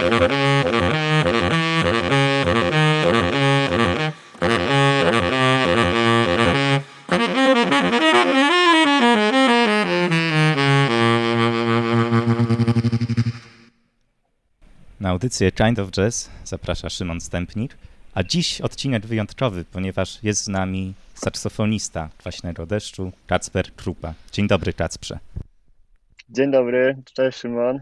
Na 0.00 0.06
audycję 15.10 15.52
Kind 15.52 15.78
of 15.78 15.90
Jazz 15.90 16.30
zaprasza 16.44 16.90
Szymon 16.90 17.20
Stępnik, 17.20 17.76
a 18.14 18.22
dziś 18.22 18.60
odcinek 18.60 19.06
wyjątkowy, 19.06 19.64
ponieważ 19.64 20.22
jest 20.22 20.44
z 20.44 20.48
nami 20.48 20.94
saksofonista 21.14 22.08
Kwaśnego 22.18 22.66
Deszczu, 22.66 23.12
Kacper 23.26 23.74
Krupa. 23.74 24.14
Dzień 24.32 24.48
dobry, 24.48 24.72
Kacprze. 24.72 25.18
Dzień 26.28 26.50
dobry, 26.50 27.02
cześć 27.14 27.38
Szymon. 27.38 27.80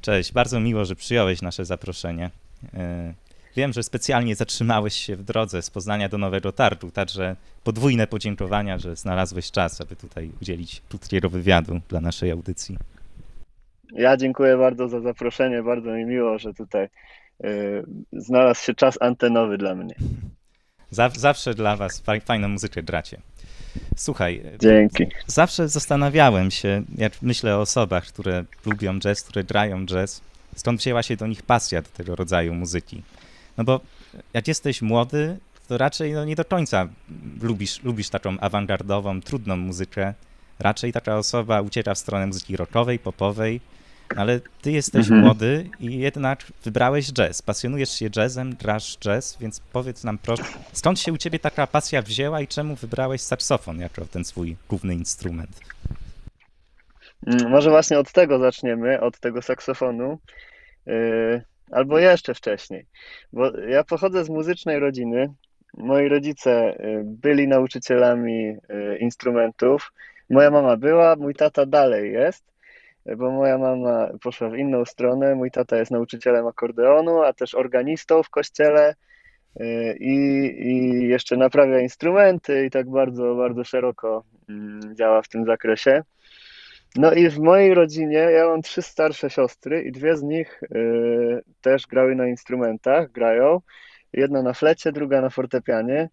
Cześć, 0.00 0.32
bardzo 0.32 0.60
miło, 0.60 0.84
że 0.84 0.96
przyjąłeś 0.96 1.42
nasze 1.42 1.64
zaproszenie. 1.64 2.30
E, 2.74 3.14
wiem, 3.56 3.72
że 3.72 3.82
specjalnie 3.82 4.36
zatrzymałeś 4.36 4.94
się 4.94 5.16
w 5.16 5.22
drodze 5.22 5.62
z 5.62 5.70
Poznania 5.70 6.08
do 6.08 6.18
Nowego 6.18 6.52
Tartu, 6.52 6.90
także 6.90 7.36
podwójne 7.64 8.06
podziękowania, 8.06 8.78
że 8.78 8.96
znalazłeś 8.96 9.50
czas, 9.50 9.80
aby 9.80 9.96
tutaj 9.96 10.30
udzielić 10.42 10.82
krótkiego 10.88 11.30
wywiadu 11.30 11.80
dla 11.88 12.00
naszej 12.00 12.30
audycji. 12.30 12.78
Ja 13.92 14.16
dziękuję 14.16 14.56
bardzo 14.56 14.88
za 14.88 15.00
zaproszenie, 15.00 15.62
bardzo 15.62 15.90
mi 15.90 16.04
miło, 16.04 16.38
że 16.38 16.54
tutaj 16.54 16.88
y, 17.44 17.84
znalazł 18.12 18.64
się 18.64 18.74
czas 18.74 18.98
antenowy 19.00 19.58
dla 19.58 19.74
mnie. 19.74 19.94
zawsze 21.12 21.54
dla 21.54 21.76
was 21.76 22.02
fajną 22.24 22.48
muzykę 22.48 22.82
gracie. 22.82 23.20
Słuchaj, 23.96 24.42
Dzięki. 24.60 25.06
zawsze 25.26 25.68
zastanawiałem 25.68 26.50
się, 26.50 26.82
jak 26.98 27.22
myślę 27.22 27.56
o 27.56 27.60
osobach, 27.60 28.06
które 28.06 28.44
lubią 28.66 28.98
jazz, 28.98 29.22
które 29.22 29.44
grają 29.44 29.86
jazz, 29.86 30.20
skąd 30.56 30.80
wzięła 30.80 31.02
się 31.02 31.16
do 31.16 31.26
nich 31.26 31.42
pasja 31.42 31.82
do 31.82 31.88
tego 31.88 32.16
rodzaju 32.16 32.54
muzyki. 32.54 33.02
No 33.56 33.64
bo 33.64 33.80
jak 34.34 34.48
jesteś 34.48 34.82
młody, 34.82 35.36
to 35.68 35.78
raczej 35.78 36.12
no, 36.12 36.24
nie 36.24 36.36
do 36.36 36.44
końca 36.44 36.88
lubisz, 37.42 37.82
lubisz 37.82 38.08
taką 38.08 38.40
awangardową, 38.40 39.20
trudną 39.20 39.56
muzykę. 39.56 40.14
Raczej 40.58 40.92
taka 40.92 41.16
osoba 41.16 41.60
ucieka 41.60 41.94
w 41.94 41.98
stronę 41.98 42.26
muzyki 42.26 42.56
rockowej, 42.56 42.98
popowej, 42.98 43.60
ale 44.16 44.40
ty 44.62 44.72
jesteś 44.72 45.06
mhm. 45.06 45.20
młody 45.20 45.70
i 45.80 45.98
jednak 45.98 46.44
wybrałeś 46.64 47.12
jazz. 47.12 47.42
Pasjonujesz 47.42 47.90
się 47.90 48.08
jazzem, 48.16 48.54
grasz 48.54 48.98
jazz, 48.98 49.36
więc 49.40 49.60
powiedz 49.60 50.04
nam 50.04 50.18
proszę, 50.18 50.42
skąd 50.72 51.00
się 51.00 51.12
u 51.12 51.16
ciebie 51.16 51.38
taka 51.38 51.66
pasja 51.66 52.02
wzięła 52.02 52.40
i 52.40 52.48
czemu 52.48 52.76
wybrałeś 52.76 53.20
saksofon 53.20 53.80
jako 53.80 54.04
ten 54.04 54.24
swój 54.24 54.56
główny 54.68 54.94
instrument? 54.94 55.60
Mm, 57.26 57.50
może 57.50 57.70
właśnie 57.70 57.98
od 57.98 58.12
tego 58.12 58.38
zaczniemy, 58.38 59.00
od 59.00 59.20
tego 59.20 59.42
saksofonu, 59.42 60.18
yy, 60.86 61.42
albo 61.70 61.98
jeszcze 61.98 62.34
wcześniej, 62.34 62.86
bo 63.32 63.58
ja 63.58 63.84
pochodzę 63.84 64.24
z 64.24 64.28
muzycznej 64.28 64.78
rodziny. 64.78 65.32
Moi 65.78 66.08
rodzice 66.08 66.76
yy, 66.78 67.02
byli 67.04 67.48
nauczycielami 67.48 68.56
yy, 68.68 68.98
instrumentów. 68.98 69.92
Moja 70.30 70.50
mama 70.50 70.76
była, 70.76 71.16
mój 71.16 71.34
tata 71.34 71.66
dalej 71.66 72.12
jest 72.12 72.49
bo 73.16 73.30
moja 73.30 73.58
mama 73.58 74.08
poszła 74.22 74.48
w 74.48 74.56
inną 74.56 74.84
stronę. 74.84 75.34
Mój 75.34 75.50
tata 75.50 75.76
jest 75.76 75.90
nauczycielem 75.90 76.46
akordeonu, 76.46 77.22
a 77.22 77.32
też 77.32 77.54
organistą 77.54 78.22
w 78.22 78.30
kościele 78.30 78.94
y, 79.60 79.96
i, 80.00 80.16
i 80.68 81.08
jeszcze 81.08 81.36
naprawia 81.36 81.80
instrumenty 81.80 82.66
i 82.66 82.70
tak 82.70 82.90
bardzo, 82.90 83.34
bardzo 83.34 83.64
szeroko 83.64 84.24
mm, 84.48 84.96
działa 84.96 85.22
w 85.22 85.28
tym 85.28 85.44
zakresie. 85.44 86.02
No 86.96 87.12
i 87.12 87.28
w 87.28 87.38
mojej 87.38 87.74
rodzinie 87.74 88.18
ja 88.18 88.46
mam 88.46 88.62
trzy 88.62 88.82
starsze 88.82 89.30
siostry 89.30 89.82
i 89.82 89.92
dwie 89.92 90.16
z 90.16 90.22
nich 90.22 90.62
y, 90.62 91.42
też 91.60 91.86
grały 91.86 92.14
na 92.14 92.26
instrumentach, 92.26 93.12
grają. 93.12 93.60
Jedna 94.12 94.42
na 94.42 94.52
flecie, 94.52 94.92
druga 94.92 95.20
na 95.20 95.30
fortepianie. 95.30 96.08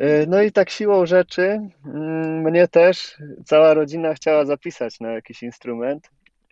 Y, 0.00 0.26
no 0.28 0.42
i 0.42 0.52
tak 0.52 0.70
siłą 0.70 1.06
rzeczy 1.06 1.60
mm, 1.86 2.40
mnie 2.40 2.68
też 2.68 3.16
cała 3.44 3.74
rodzina 3.74 4.14
chciała 4.14 4.44
zapisać 4.44 5.00
na 5.00 5.12
jakiś 5.12 5.42
instrument, 5.42 6.10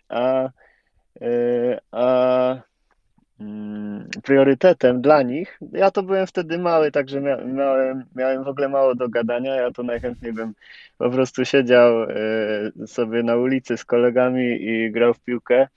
a, 0.09 0.49
y, 1.21 1.77
a 1.91 2.55
mm, 3.39 4.09
priorytetem 4.23 5.01
dla 5.01 5.21
nich, 5.21 5.59
ja 5.71 5.91
to 5.91 6.03
byłem 6.03 6.27
wtedy 6.27 6.57
mały, 6.57 6.91
także 6.91 7.21
miałem, 7.21 8.05
miałem 8.15 8.43
w 8.43 8.47
ogóle 8.47 8.69
mało 8.69 8.95
do 8.95 9.09
gadania, 9.09 9.55
ja 9.55 9.71
to 9.71 9.83
najchętniej 9.83 10.33
bym 10.33 10.53
po 10.97 11.09
prostu 11.09 11.45
siedział 11.45 12.03
y, 12.03 12.87
sobie 12.87 13.23
na 13.23 13.35
ulicy 13.35 13.77
z 13.77 13.85
kolegami 13.85 14.61
i 14.61 14.91
grał 14.91 15.13
w 15.13 15.19
piłkę, 15.19 15.67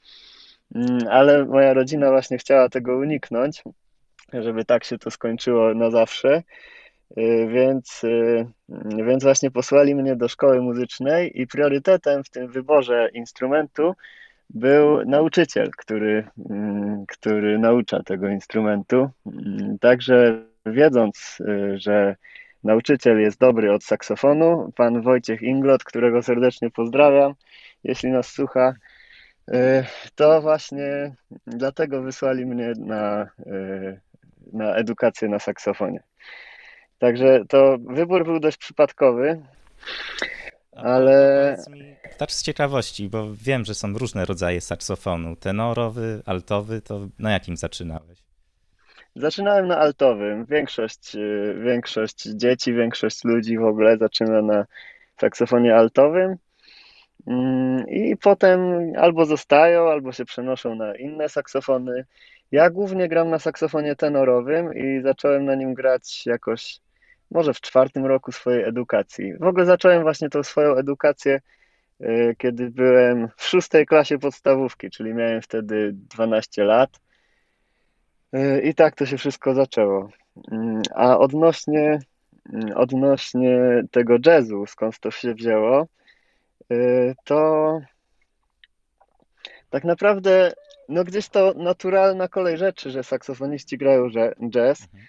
mm, 0.75 0.98
ale 1.10 1.44
moja 1.44 1.75
rodzina 1.75 2.10
właśnie 2.10 2.38
chciała 2.38 2.69
tego 2.69 2.96
uniknąć, 2.96 3.62
żeby 4.32 4.64
tak 4.64 4.84
się 4.84 4.98
to 4.98 5.10
skończyło 5.10 5.75
na 5.75 5.91
zawsze. 5.91 6.42
Y, 7.18 7.48
więc, 7.48 8.04
y, 8.04 8.46
więc 9.06 9.22
właśnie 9.22 9.50
posłali 9.50 9.94
mnie 9.94 10.16
do 10.16 10.28
szkoły 10.28 10.60
muzycznej 10.60 11.40
i 11.40 11.46
priorytetem 11.46 12.24
w 12.24 12.30
tym 12.30 12.48
wyborze 12.48 13.08
instrumentu 13.14 13.94
był 14.50 15.04
nauczyciel, 15.04 15.70
który, 15.78 16.28
mm, 16.50 17.04
który 17.08 17.58
naucza 17.58 18.02
tego 18.02 18.28
instrumentu. 18.28 19.10
Mm, 19.26 19.78
także 19.78 20.44
wiedząc, 20.66 21.38
y, 21.40 21.78
że 21.78 22.16
nauczyciel 22.64 23.20
jest 23.20 23.40
dobry 23.40 23.72
od 23.72 23.84
saksofonu, 23.84 24.72
pan 24.76 25.02
Wojciech 25.02 25.42
Inglot, 25.42 25.84
którego 25.84 26.22
serdecznie 26.22 26.70
pozdrawiam, 26.70 27.34
jeśli 27.84 28.10
nas 28.10 28.26
słucha, 28.26 28.74
to 30.14 30.42
właśnie 30.42 31.14
dlatego 31.46 32.02
wysłali 32.02 32.46
mnie 32.46 32.72
na, 32.78 33.26
na 34.52 34.74
edukację 34.74 35.28
na 35.28 35.38
saksofonie. 35.38 36.02
Także 37.02 37.44
to 37.48 37.76
wybór 37.78 38.24
był 38.24 38.40
dość 38.40 38.56
przypadkowy, 38.56 39.42
ale... 40.72 41.56
Tak 42.18 42.32
z 42.32 42.42
ciekawości, 42.42 43.08
bo 43.08 43.26
wiem, 43.34 43.64
że 43.64 43.74
są 43.74 43.98
różne 43.98 44.24
rodzaje 44.24 44.60
saksofonu. 44.60 45.36
Tenorowy, 45.36 46.22
altowy, 46.26 46.80
to 46.80 47.00
na 47.18 47.32
jakim 47.32 47.56
zaczynałeś? 47.56 48.18
Zaczynałem 49.16 49.66
na 49.66 49.78
altowym. 49.78 50.44
Większość, 50.44 51.16
y, 51.16 51.54
większość 51.64 52.22
dzieci, 52.22 52.74
większość 52.74 53.24
ludzi 53.24 53.58
w 53.58 53.64
ogóle 53.64 53.96
zaczyna 53.96 54.42
na 54.42 54.66
saksofonie 55.20 55.76
altowym. 55.76 56.36
Mm, 57.26 57.88
I 57.88 58.16
potem 58.16 58.60
albo 58.98 59.24
zostają, 59.24 59.90
albo 59.90 60.12
się 60.12 60.24
przenoszą 60.24 60.74
na 60.74 60.96
inne 60.96 61.28
saksofony. 61.28 62.04
Ja 62.52 62.70
głównie 62.70 63.08
gram 63.08 63.30
na 63.30 63.38
saksofonie 63.38 63.96
tenorowym 63.96 64.74
i 64.74 65.02
zacząłem 65.02 65.44
na 65.44 65.54
nim 65.54 65.74
grać 65.74 66.26
jakoś 66.26 66.80
może 67.32 67.54
w 67.54 67.60
czwartym 67.60 68.06
roku 68.06 68.32
swojej 68.32 68.65
edukacji. 68.65 69.34
W 69.41 69.43
ogóle 69.43 69.65
zacząłem 69.65 70.03
właśnie 70.03 70.28
tą 70.28 70.43
swoją 70.43 70.76
edukację, 70.76 71.41
y, 72.00 72.37
kiedy 72.38 72.70
byłem 72.70 73.28
w 73.37 73.44
szóstej 73.44 73.87
klasie 73.87 74.19
podstawówki, 74.19 74.91
czyli 74.91 75.15
miałem 75.15 75.43
wtedy 75.43 75.91
12 75.94 76.65
lat. 76.65 77.00
Y, 78.37 78.60
I 78.65 78.75
tak 78.75 78.97
to 78.97 79.06
się 79.06 79.19
wszystko 79.19 79.54
zaczęło. 79.54 80.09
Mm, 80.53 80.82
a 80.94 81.19
odnośnie, 81.19 81.98
mm, 82.53 82.76
odnośnie 82.76 83.82
tego 83.91 84.16
jazzu, 84.26 84.66
skąd 84.66 84.99
to 84.99 85.10
się 85.10 85.34
wzięło, 85.34 85.87
y, 86.72 87.14
to 87.25 87.81
tak 89.70 89.84
naprawdę 89.84 90.53
no 90.88 91.04
gdzieś 91.04 91.28
to 91.28 91.54
naturalna 91.56 92.28
kolej 92.28 92.59
rzeczy, 92.59 92.91
że 92.91 93.04
saksofoniści 93.04 93.78
grają 93.78 94.10
jazz. 94.50 94.82
Mhm. 94.82 95.06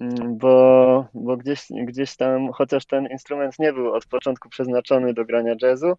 Mm, 0.00 0.38
bo, 0.38 1.06
bo 1.14 1.36
gdzieś, 1.36 1.66
gdzieś 1.70 2.16
tam, 2.16 2.52
chociaż 2.52 2.86
ten 2.86 3.06
instrument 3.06 3.58
nie 3.58 3.72
był 3.72 3.92
od 3.92 4.06
początku 4.06 4.48
przeznaczony 4.48 5.14
do 5.14 5.24
grania 5.24 5.54
jazzu, 5.62 5.92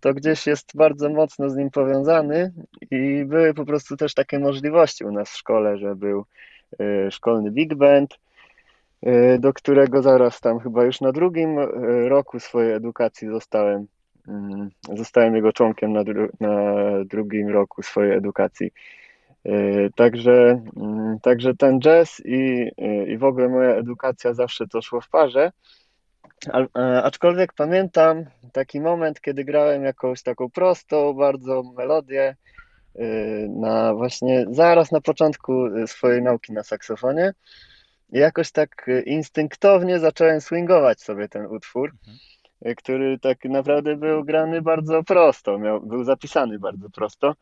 to 0.00 0.14
gdzieś 0.14 0.46
jest 0.46 0.76
bardzo 0.76 1.08
mocno 1.08 1.50
z 1.50 1.56
nim 1.56 1.70
powiązany 1.70 2.52
i 2.90 3.24
były 3.26 3.54
po 3.54 3.64
prostu 3.64 3.96
też 3.96 4.14
takie 4.14 4.38
możliwości 4.38 5.04
u 5.04 5.12
nas 5.12 5.30
w 5.30 5.36
szkole, 5.36 5.78
że 5.78 5.96
był 5.96 6.24
y, 6.80 7.10
szkolny 7.10 7.50
big 7.50 7.74
band, 7.74 8.18
y, 9.06 9.38
do 9.38 9.52
którego 9.52 10.02
zaraz 10.02 10.40
tam 10.40 10.60
chyba 10.60 10.84
już 10.84 11.00
na 11.00 11.12
drugim 11.12 11.58
y, 11.58 11.68
roku 12.08 12.40
swojej 12.40 12.72
edukacji 12.72 13.28
zostałem, 13.28 13.86
mm, 14.28 14.70
zostałem 14.92 15.36
jego 15.36 15.52
członkiem 15.52 15.92
na, 15.92 16.04
dru 16.04 16.28
na 16.40 16.74
drugim 17.04 17.48
roku 17.48 17.82
swojej 17.82 18.12
edukacji. 18.12 18.72
Y, 19.46 19.90
także, 19.96 20.62
mm, 20.76 21.20
także 21.22 21.54
ten 21.54 21.80
jazz 21.80 22.22
i, 22.24 22.70
y, 22.78 23.06
i 23.08 23.18
w 23.18 23.24
ogóle 23.24 23.48
moja 23.48 23.70
edukacja 23.70 24.34
zawsze 24.34 24.66
to 24.66 24.82
szło 24.82 25.00
w 25.00 25.08
parze. 25.08 25.52
Aczkolwiek 27.02 27.52
pamiętam 27.52 28.24
taki 28.52 28.80
moment, 28.80 29.20
kiedy 29.20 29.44
grałem 29.44 29.84
jakąś 29.84 30.22
taką 30.22 30.50
prostą, 30.50 31.14
bardzo 31.14 31.62
melodię 31.76 32.36
y, 32.96 33.48
na 33.50 33.94
właśnie 33.94 34.46
zaraz 34.50 34.92
na 34.92 35.00
początku 35.00 35.52
swojej 35.86 36.22
nauki 36.22 36.52
na 36.52 36.62
saksofonie. 36.62 37.32
I 38.12 38.18
jakoś 38.18 38.52
tak 38.52 38.86
instynktownie 39.06 39.98
zacząłem 39.98 40.40
swingować 40.40 41.02
sobie 41.02 41.28
ten 41.28 41.46
utwór, 41.46 41.90
mhm. 41.90 42.76
który 42.76 43.18
tak 43.18 43.44
naprawdę 43.44 43.96
był 43.96 44.24
grany 44.24 44.62
bardzo 44.62 45.02
prosto, 45.02 45.58
miał, 45.58 45.80
był 45.80 46.04
zapisany 46.04 46.58
bardzo 46.58 46.90
prosto. 46.90 47.34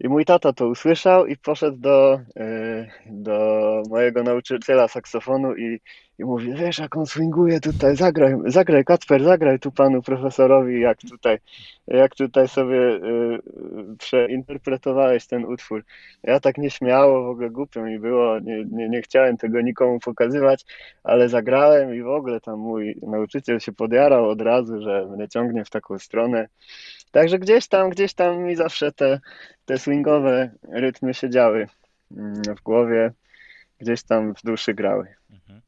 I 0.00 0.08
mój 0.08 0.24
tata 0.24 0.52
to 0.52 0.68
usłyszał 0.68 1.26
i 1.26 1.36
poszedł 1.36 1.76
do, 1.76 2.20
e, 2.36 2.86
do 3.06 3.82
mojego 3.90 4.22
nauczyciela 4.22 4.88
saksofonu 4.88 5.56
i, 5.56 5.80
i 6.18 6.24
mówi, 6.24 6.54
wiesz 6.54 6.78
jak 6.78 6.96
on 6.96 7.06
swinguje 7.06 7.60
tutaj, 7.60 7.96
zagraj, 7.96 8.34
zagraj 8.46 8.84
Kacper, 8.84 9.24
zagraj 9.24 9.58
tu 9.58 9.72
panu 9.72 10.02
profesorowi, 10.02 10.80
jak 10.80 10.98
tutaj, 11.10 11.38
jak 11.86 12.14
tutaj 12.14 12.48
sobie 12.48 12.78
e, 12.78 13.00
przeinterpretowałeś 13.98 15.26
ten 15.26 15.44
utwór. 15.44 15.84
Ja 16.22 16.40
tak 16.40 16.58
nieśmiało, 16.58 17.24
w 17.24 17.28
ogóle 17.28 17.50
głupio 17.50 17.82
mi 17.82 17.98
było, 17.98 18.40
nie, 18.40 18.64
nie, 18.64 18.88
nie 18.88 19.02
chciałem 19.02 19.36
tego 19.36 19.60
nikomu 19.60 20.00
pokazywać, 20.00 20.64
ale 21.04 21.28
zagrałem 21.28 21.94
i 21.94 22.02
w 22.02 22.08
ogóle 22.08 22.40
tam 22.40 22.58
mój 22.58 22.98
nauczyciel 23.02 23.60
się 23.60 23.72
podjarał 23.72 24.28
od 24.28 24.40
razu, 24.40 24.82
że 24.82 25.06
mnie 25.06 25.28
ciągnie 25.28 25.64
w 25.64 25.70
taką 25.70 25.98
stronę. 25.98 26.48
Także 27.10 27.38
gdzieś 27.38 27.68
tam, 27.68 27.90
gdzieś 27.90 28.14
tam 28.14 28.38
mi 28.38 28.56
zawsze 28.56 28.92
te, 28.92 29.20
te 29.64 29.78
swingowe 29.78 30.50
rytmy 30.68 31.14
siedziały 31.14 31.66
mm, 32.16 32.42
w 32.56 32.62
głowie, 32.62 33.12
gdzieś 33.78 34.02
tam 34.02 34.34
w 34.34 34.42
duszy 34.42 34.74
grały. 34.74 35.06
Mhm. 35.30 35.60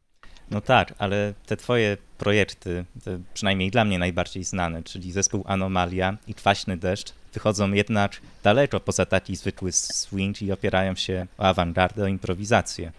No 0.51 0.61
tak, 0.61 0.95
ale 0.99 1.35
te 1.47 1.57
twoje 1.57 1.97
projekty, 2.19 2.85
te 3.05 3.21
przynajmniej 3.35 3.71
dla 3.71 3.85
mnie 3.85 3.99
najbardziej 3.99 4.45
znane, 4.45 4.83
czyli 4.83 5.13
zespół 5.13 5.45
Anomalia 5.47 6.17
i 6.27 6.35
Kwaśny 6.35 6.77
Deszcz, 6.77 7.13
wychodzą 7.33 7.73
jednak 7.73 8.21
daleko 8.43 8.81
poza 8.81 9.07
taki 9.07 9.37
zwykły 9.37 9.73
swing 9.73 10.43
i 10.43 10.53
opierają 10.53 10.95
się 10.95 11.27
o 11.39 11.43
awangardę, 11.43 12.05
o 12.05 12.07
improwizację. 12.07 12.93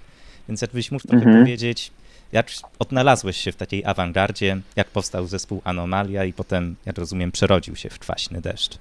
Więc 0.48 0.62
jakbyś 0.62 0.92
mógł 0.92 1.08
trochę 1.08 1.26
mhm. 1.26 1.44
powiedzieć, 1.44 1.92
jak 2.32 2.48
odnalazłeś 2.80 3.38
się 3.38 3.52
w 3.52 3.56
takiej 3.56 3.86
awangardzie, 3.86 4.58
jak 4.76 4.88
powstał 4.88 5.28
zespół 5.28 5.62
Anomalia 5.64 6.24
i 6.26 6.34
potem, 6.34 6.76
jak 6.86 6.98
rozumiem, 6.98 7.32
przerodził 7.32 7.76
się 7.76 7.90
w 7.90 8.00
Kwaśny 8.00 8.42
Deszcz? 8.42 8.78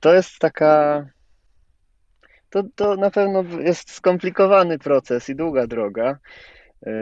To 0.00 0.14
jest 0.14 0.38
taka... 0.38 1.06
To, 2.50 2.62
to 2.74 2.96
na 2.96 3.10
pewno 3.10 3.42
jest 3.42 3.90
skomplikowany 3.90 4.78
proces 4.78 5.28
i 5.28 5.36
długa 5.36 5.66
droga. 5.66 6.18
E, 6.86 6.92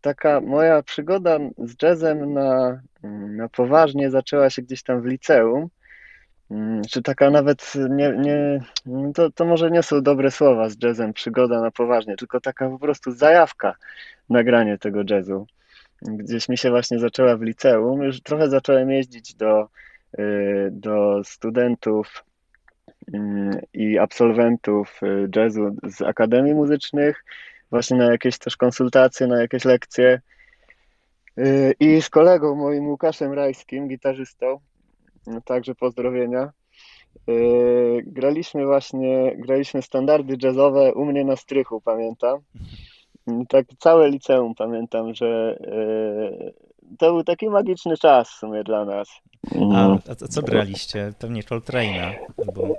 taka 0.00 0.40
moja 0.40 0.82
przygoda 0.82 1.38
z 1.58 1.82
jazzem 1.82 2.32
na, 2.32 2.80
na 3.28 3.48
poważnie 3.48 4.10
zaczęła 4.10 4.50
się 4.50 4.62
gdzieś 4.62 4.82
tam 4.82 5.02
w 5.02 5.06
liceum. 5.06 5.68
Mm, 6.52 6.82
czy 6.90 7.02
taka 7.02 7.30
nawet 7.30 7.72
nie, 7.90 8.12
nie 8.18 8.60
to, 9.14 9.30
to 9.30 9.44
może 9.44 9.70
nie 9.70 9.82
są 9.82 10.02
dobre 10.02 10.30
słowa 10.30 10.68
z 10.68 10.82
jazzem, 10.82 11.12
przygoda 11.12 11.60
na 11.60 11.70
poważnie, 11.70 12.16
tylko 12.16 12.40
taka 12.40 12.68
po 12.68 12.78
prostu 12.78 13.12
zajawka 13.12 13.74
nagranie 14.30 14.78
tego 14.78 15.02
jazzu. 15.10 15.46
Gdzieś 16.02 16.48
mi 16.48 16.58
się 16.58 16.70
właśnie 16.70 16.98
zaczęła 16.98 17.36
w 17.36 17.42
liceum, 17.42 18.02
już 18.02 18.20
trochę 18.20 18.48
zacząłem 18.48 18.90
jeździć 18.90 19.34
do, 19.34 19.68
y, 20.18 20.68
do 20.72 21.20
studentów 21.24 22.24
mm, 23.14 23.60
i 23.72 23.98
absolwentów 23.98 25.00
y, 25.02 25.28
jazzu 25.36 25.76
z 25.82 26.02
akademii 26.02 26.54
muzycznych, 26.54 27.24
właśnie 27.70 27.96
na 27.96 28.04
jakieś 28.04 28.38
też 28.38 28.56
konsultacje, 28.56 29.26
na 29.26 29.40
jakieś 29.40 29.64
lekcje. 29.64 30.20
Y, 31.38 31.74
I 31.80 32.02
z 32.02 32.10
kolegą 32.10 32.54
moim 32.54 32.88
Łukaszem 32.88 33.32
Rajskim, 33.32 33.88
gitarzystą, 33.88 34.60
także 35.44 35.74
pozdrowienia. 35.74 36.52
Yy, 37.26 38.02
graliśmy 38.06 38.66
właśnie, 38.66 39.36
graliśmy 39.36 39.82
standardy 39.82 40.36
jazzowe 40.42 40.94
u 40.94 41.04
mnie 41.04 41.24
na 41.24 41.36
strychu, 41.36 41.80
pamiętam. 41.80 42.38
Tak 43.48 43.66
całe 43.78 44.10
liceum 44.10 44.54
pamiętam, 44.54 45.14
że 45.14 45.58
yy, 45.60 46.52
to 46.98 47.12
był 47.12 47.24
taki 47.24 47.48
magiczny 47.48 47.96
czas 47.96 48.30
w 48.30 48.38
sumie 48.38 48.64
dla 48.64 48.84
nas. 48.84 49.08
A, 49.74 49.98
a 50.10 50.14
co 50.14 50.42
graliście? 50.42 51.12
Pewnie 51.18 51.42
Coltrane'a? 51.42 52.14
Albo... 52.38 52.74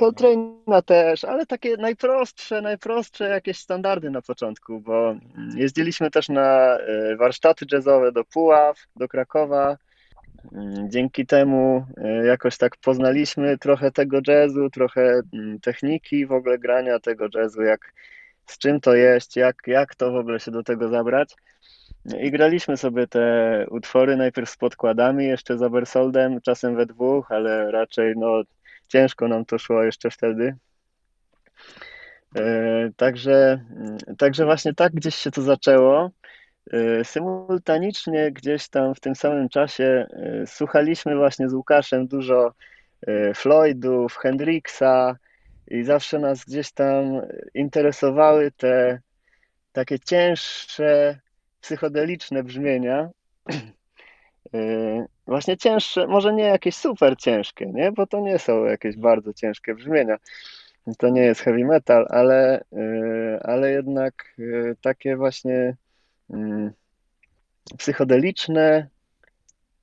Coltrane'a 0.00 0.82
też, 0.82 1.24
ale 1.24 1.46
takie 1.46 1.76
najprostsze, 1.76 2.62
najprostsze 2.62 3.28
jakieś 3.28 3.58
standardy 3.58 4.10
na 4.10 4.22
początku, 4.22 4.80
bo 4.80 5.14
jeździliśmy 5.54 6.10
też 6.10 6.28
na 6.28 6.78
yy, 6.88 7.16
warsztaty 7.16 7.66
jazzowe 7.72 8.12
do 8.12 8.24
Puław, 8.24 8.76
do 8.96 9.08
Krakowa, 9.08 9.66
Mm, 9.66 9.76
dzięki 10.88 11.26
temu 11.26 11.86
e, 11.96 12.26
jakoś 12.26 12.58
tak 12.58 12.76
poznaliśmy 12.76 13.58
trochę 13.58 13.92
tego 13.92 14.20
jazzu, 14.26 14.70
trochę 14.70 15.20
mm, 15.32 15.60
techniki 15.60 16.26
w 16.26 16.32
ogóle 16.32 16.58
grania 16.58 16.98
tego 16.98 17.28
jazzu, 17.34 17.62
jak 17.62 17.92
z 18.46 18.58
czym 18.58 18.80
to 18.80 18.94
jest, 18.94 19.36
jak, 19.36 19.56
jak 19.66 19.94
to 19.94 20.12
w 20.12 20.16
ogóle 20.16 20.40
się 20.40 20.50
do 20.50 20.62
tego 20.62 20.88
zabrać. 20.88 21.34
I 22.20 22.30
graliśmy 22.30 22.76
sobie 22.76 23.06
te 23.06 23.66
utwory 23.70 24.16
najpierw 24.16 24.50
z 24.50 24.56
podkładami, 24.56 25.26
jeszcze 25.26 25.58
za 25.58 25.70
Bersoldem, 25.70 26.40
czasem 26.40 26.76
we 26.76 26.86
dwóch, 26.86 27.32
ale 27.32 27.70
raczej 27.70 28.14
no, 28.16 28.42
ciężko 28.88 29.28
nam 29.28 29.44
to 29.44 29.58
szło 29.58 29.82
jeszcze 29.82 30.10
wtedy. 30.10 30.56
E, 32.36 32.90
także, 32.96 33.60
mm, 33.76 33.98
także 34.18 34.44
właśnie 34.44 34.74
tak 34.74 34.92
gdzieś 34.92 35.14
się 35.14 35.30
to 35.30 35.42
zaczęło. 35.42 36.10
Y, 36.74 37.04
symultanicznie 37.04 38.32
gdzieś 38.32 38.68
tam 38.68 38.94
w 38.94 39.00
tym 39.00 39.14
samym 39.14 39.48
czasie 39.48 40.06
y, 40.42 40.46
słuchaliśmy 40.46 41.16
właśnie 41.16 41.48
z 41.48 41.54
Łukaszem 41.54 42.06
dużo 42.06 42.52
y, 43.08 43.32
Floydów, 43.34 44.16
Hendrixa 44.16 45.16
i 45.68 45.82
zawsze 45.82 46.18
nas 46.18 46.44
gdzieś 46.44 46.72
tam 46.72 47.22
interesowały 47.54 48.50
te 48.50 49.00
takie 49.72 49.98
cięższe, 49.98 51.20
psychodeliczne 51.60 52.42
brzmienia. 52.42 53.10
Właśnie 55.26 55.56
cięższe, 55.56 56.06
może 56.06 56.32
nie 56.32 56.44
jakieś 56.44 56.76
super 56.76 57.16
ciężkie, 57.16 57.66
nie? 57.66 57.92
bo 57.92 58.06
to 58.06 58.20
nie 58.20 58.38
są 58.38 58.64
jakieś 58.64 58.96
bardzo 58.96 59.32
ciężkie 59.32 59.74
brzmienia. 59.74 60.16
To 60.98 61.08
nie 61.08 61.20
jest 61.20 61.40
heavy 61.40 61.64
metal, 61.64 62.06
ale, 62.10 62.64
ale 63.42 63.70
jednak 63.70 64.34
takie 64.82 65.16
właśnie 65.16 65.76
Mm, 66.30 66.72
psychodeliczne, 67.78 68.88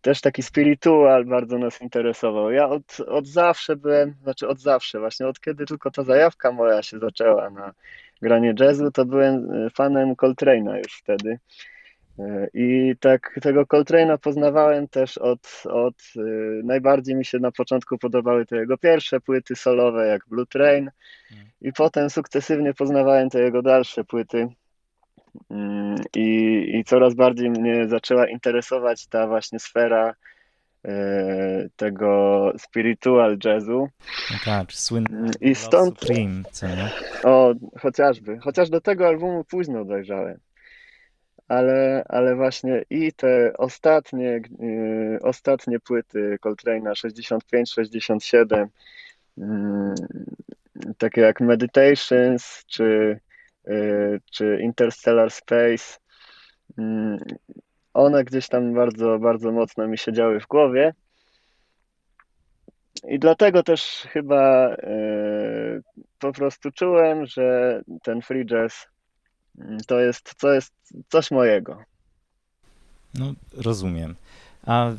też 0.03 0.21
taki 0.21 0.43
spiritual 0.43 1.25
bardzo 1.25 1.57
nas 1.57 1.81
interesował. 1.81 2.51
Ja 2.51 2.69
od, 2.69 2.99
od 2.99 3.27
zawsze 3.27 3.75
byłem, 3.75 4.15
znaczy 4.23 4.47
od 4.47 4.59
zawsze, 4.59 4.99
właśnie 4.99 5.27
od 5.27 5.39
kiedy 5.39 5.65
tylko 5.65 5.91
ta 5.91 6.03
zajawka 6.03 6.51
moja 6.51 6.83
się 6.83 6.99
zaczęła 6.99 7.49
na 7.49 7.73
granie 8.21 8.53
jazzu, 8.59 8.91
to 8.91 9.05
byłem 9.05 9.51
e, 9.51 9.69
fanem 9.69 10.15
Coltrane'a 10.15 10.77
już 10.77 10.99
wtedy. 10.99 11.39
E, 12.19 12.47
I 12.53 12.95
tak 12.99 13.39
tego 13.41 13.61
Coltrane'a 13.61 14.17
poznawałem 14.17 14.87
też 14.87 15.17
od, 15.17 15.63
od 15.69 15.95
e, 16.17 16.21
najbardziej 16.63 17.15
mi 17.15 17.25
się 17.25 17.39
na 17.39 17.51
początku 17.51 17.97
podobały 17.97 18.45
te 18.45 18.55
jego 18.55 18.77
pierwsze 18.77 19.19
płyty 19.19 19.55
solowe, 19.55 20.07
jak 20.07 20.21
Blue 20.27 20.45
Train, 20.45 20.91
mm. 21.31 21.45
i 21.61 21.73
potem 21.73 22.09
sukcesywnie 22.09 22.73
poznawałem 22.73 23.29
te 23.29 23.39
jego 23.39 23.61
dalsze 23.61 24.03
płyty, 24.03 24.47
I, 26.15 26.65
I 26.73 26.83
coraz 26.83 27.13
bardziej 27.13 27.49
mnie 27.49 27.87
zaczęła 27.87 28.27
interesować 28.27 29.07
ta 29.07 29.27
właśnie 29.27 29.59
sfera 29.59 30.15
e, 30.85 31.67
tego 31.75 32.51
spiritual 32.57 33.37
jazzu. 33.45 33.89
No 34.31 34.37
tak, 34.45 34.73
słynny 34.73 35.17
mm, 35.17 35.31
I 35.41 35.55
stąd 35.55 35.99
Supreme, 35.99 36.43
co 36.51 36.67
nie? 36.67 36.89
O, 37.23 37.53
chociażby. 37.79 38.39
Chociaż 38.39 38.69
do 38.69 38.81
tego 38.81 39.07
albumu 39.07 39.43
późno 39.43 39.85
dojrzałem. 39.85 40.37
Ale, 41.47 42.03
ale 42.09 42.35
właśnie 42.35 42.83
i 42.89 43.13
te 43.13 43.53
ostatnie, 43.57 44.41
yy, 44.59 45.19
ostatnie 45.21 45.79
płyty 45.79 46.37
Coltrane'a 46.41 46.95
65, 46.95 47.71
67, 47.71 48.67
yy, 49.37 49.45
takie 50.97 51.21
jak 51.21 51.41
Meditations 51.41 52.63
czy 52.67 52.83
Y, 52.83 53.32
czy 54.31 54.59
Interstellar 54.61 55.31
Space, 55.31 55.99
mm, 56.77 57.17
one 57.93 58.23
gdzieś 58.23 58.47
tam 58.47 58.73
bardzo, 58.73 59.19
bardzo 59.19 59.51
mocno 59.51 59.87
mi 59.87 59.97
siedziały 59.97 60.39
w 60.39 60.47
głowie. 60.47 60.93
I 63.07 63.19
dlatego 63.19 63.63
też 63.63 64.07
chyba 64.11 64.73
y, 64.73 65.81
po 66.19 66.31
prostu 66.31 66.71
czułem, 66.71 67.25
że 67.25 67.81
ten 68.03 68.21
free 68.21 68.45
jazz 68.45 68.87
mm, 69.59 69.77
to 69.87 69.99
jest, 69.99 70.35
to 70.35 70.53
jest 70.53 70.73
coś 71.09 71.31
mojego. 71.31 71.83
No, 73.13 73.33
rozumiem. 73.57 74.15
A 74.65 74.89
y, 74.91 74.95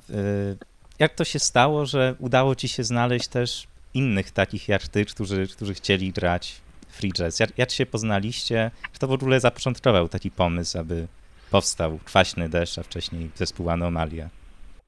jak 0.99 1.15
to 1.15 1.25
się 1.25 1.39
stało, 1.39 1.87
że 1.87 2.15
udało 2.19 2.55
ci 2.55 2.69
się 2.69 2.85
znaleźć 2.85 3.29
też 3.29 3.67
innych 3.95 4.31
takich 4.31 4.69
jak 4.69 4.89
ty, 4.89 5.05
którzy, 5.05 5.49
którzy 5.49 5.75
chcieli 5.75 6.13
grać 6.13 6.61
free 6.95 7.13
jazz? 7.13 7.41
Jak, 7.41 7.59
jak 7.59 7.71
się 7.71 7.87
poznaliście? 7.87 8.71
Kto 8.95 9.07
w 9.07 9.13
ogóle 9.13 9.41
zapoczątkował 9.41 10.09
taki 10.09 10.31
pomysł, 10.31 10.79
aby 10.79 11.07
powstał 11.51 11.99
Kwaśny 12.05 12.49
Deszcz, 12.49 12.79
a 12.79 12.83
wcześniej 12.83 13.31
zespół 13.35 13.71
Anomalia? 13.71 14.29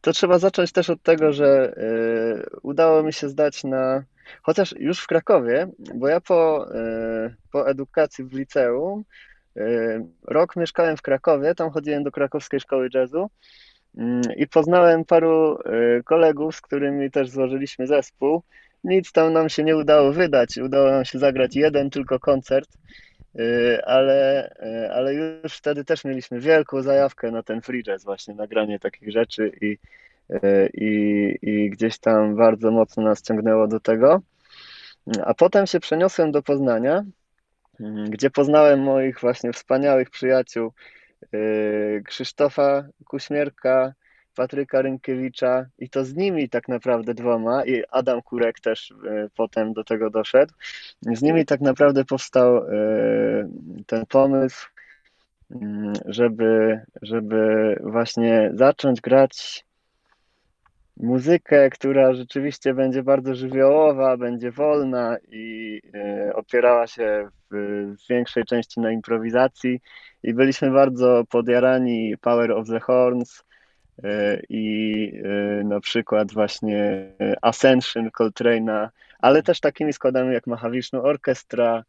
To 0.01 0.13
trzeba 0.13 0.39
zacząć 0.39 0.73
też 0.73 0.91
od 0.91 1.03
tego, 1.03 1.33
że 1.33 1.75
y, 1.79 2.61
udało 2.63 3.03
mi 3.03 3.13
się 3.13 3.29
zdać 3.29 3.65
na, 3.65 4.05
chociaż 4.43 4.75
już 4.79 5.01
w 5.01 5.07
Krakowie, 5.07 5.69
bo 5.95 6.09
ja 6.09 6.21
po, 6.21 6.69
y, 6.75 7.35
po 7.53 7.69
edukacji 7.69 8.25
w 8.25 8.33
liceum 8.33 9.05
y, 9.57 10.07
rok 10.25 10.57
mieszkałem 10.57 10.97
w 10.97 11.03
Krakowie, 11.03 11.55
tam 11.55 11.71
chodziłem 11.71 12.05
do 12.05 12.11
krakowskiej 12.11 12.61
szkoły 12.61 12.89
jazzu 12.95 13.31
mm, 13.99 14.23
i 14.37 14.47
poznałem 14.47 15.05
paru 15.05 15.59
kolegów, 16.05 16.57
z 16.57 16.61
którymi 16.61 17.11
też 17.11 17.31
złożyliśmy 17.31 17.87
zespół 17.87 18.43
nic 18.87 19.13
tam 19.13 19.33
nam 19.33 19.49
się 19.49 19.65
nie 19.65 19.77
udało 19.77 20.13
wydać. 20.13 20.57
Udało 20.57 20.91
nam 20.91 21.05
się 21.05 21.19
zagrać 21.19 21.57
jeden 21.57 21.91
tylko 21.91 22.19
koncert, 22.19 22.69
y, 23.41 23.79
ale, 23.85 24.51
y, 24.51 24.93
ale 24.93 25.15
już 25.15 25.57
wtedy 25.57 25.85
też 25.85 26.05
mieliśmy 26.05 26.41
wielką 26.41 26.83
zajawkę 26.83 27.31
na 27.31 27.43
ten 27.43 27.63
free 27.63 27.83
jazz, 27.83 28.05
właśnie 28.05 28.35
nagranie 28.35 28.79
takich 28.79 29.13
rzeczy 29.13 29.53
i, 29.61 29.79
y, 30.31 30.71
i, 30.75 31.39
i 31.43 31.71
gdzieś 31.71 31.99
tam 31.99 32.37
bardzo 32.37 32.71
mocno 32.71 33.03
nas 33.03 33.23
ciągnęło 33.23 33.69
do 33.69 33.81
tego. 33.81 34.23
A 35.25 35.35
potem 35.35 35.67
się 35.67 35.81
przeniosłem 35.81 36.33
do 36.33 36.43
Poznania, 36.43 37.05
gdzie 38.09 38.31
poznałem 38.31 38.81
moich 38.81 39.21
właśnie 39.21 39.53
wspaniałych 39.53 40.11
przyjaciół 40.11 40.73
Krzysztofa 42.05 42.85
Kuśmierka, 43.05 43.95
Patryka 44.37 44.83
Rynkiewicza 44.83 45.67
i 45.79 45.91
to 45.91 46.05
z 46.05 46.15
nimi 46.15 46.49
tak 46.49 46.69
naprawdę 46.69 47.15
dwoma 47.15 47.65
i 47.65 47.83
Adam 47.91 48.23
Kurek 48.23 48.61
też 48.61 48.91
e, 48.91 49.29
potem 49.37 49.73
do 49.73 49.85
tego 49.85 50.11
doszedł. 50.11 50.53
Z 51.03 51.23
nimi 51.23 51.47
tak 51.47 51.61
naprawdę 51.61 52.05
powstał 52.05 52.57
e, 52.57 52.63
ten 53.87 54.07
pomysł, 54.07 54.69
mm, 55.51 55.93
żeby, 56.07 56.81
żeby 57.03 57.77
właśnie 57.83 58.51
zacząć 58.55 59.01
grać 59.01 59.67
muzykę, 60.97 61.71
która 61.71 62.15
rzeczywiście 62.15 62.75
będzie 62.75 63.03
bardzo 63.03 63.35
żywiołowa, 63.35 64.17
będzie 64.17 64.51
wolna 64.51 65.17
i 65.29 65.81
e, 65.95 66.35
opierała 66.35 66.87
się 66.87 67.29
w 67.51 67.95
większej 68.11 68.45
części 68.45 68.81
na 68.81 68.91
improwizacji 68.91 69.81
i 70.23 70.35
byliśmy 70.35 70.71
bardzo 70.71 71.25
podjarani 71.31 72.15
Power 72.21 72.53
of 72.53 72.69
the 72.69 72.81
Horns, 72.81 73.46
i 74.49 75.13
e, 75.25 75.65
na 75.65 75.81
przykład 75.81 76.33
właśnie 76.33 77.13
Ascension 77.43 78.09
Coltrane'a, 78.09 78.89
ale 79.19 79.43
też 79.43 79.61
takimi 79.61 79.93
składami 79.93 80.35
jak 80.35 80.47
Mahavishnu 80.47 81.03
Orchestra, 81.03 81.85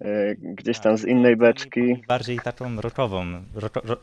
e, 0.00 0.34
gdzieś 0.34 0.78
tam 0.78 0.98
z 0.98 1.04
innej 1.04 1.36
beczki. 1.36 2.02
Bardziej 2.08 2.38
taką 2.38 2.80
rockową, 2.80 3.26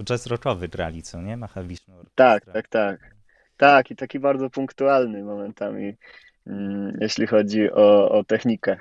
jazz 0.04 0.28
rockowy 0.28 0.68
grali, 0.68 1.04
co 1.04 1.22
nie? 1.22 1.38
Mahavishnu 1.38 1.94
Orchestra. 1.94 2.40
Tak, 2.40 2.46
tak, 2.46 2.68
tak. 2.68 3.14
Tak, 3.58 3.92
i 3.92 3.96
taki 3.96 4.20
bardzo 4.20 4.50
punktualny 4.50 5.24
momentami, 5.24 5.94
mm, 6.48 6.98
jeśli 7.02 7.28
chodzi 7.28 7.72
o, 7.72 8.12
o 8.12 8.24
technikę. 8.24 8.78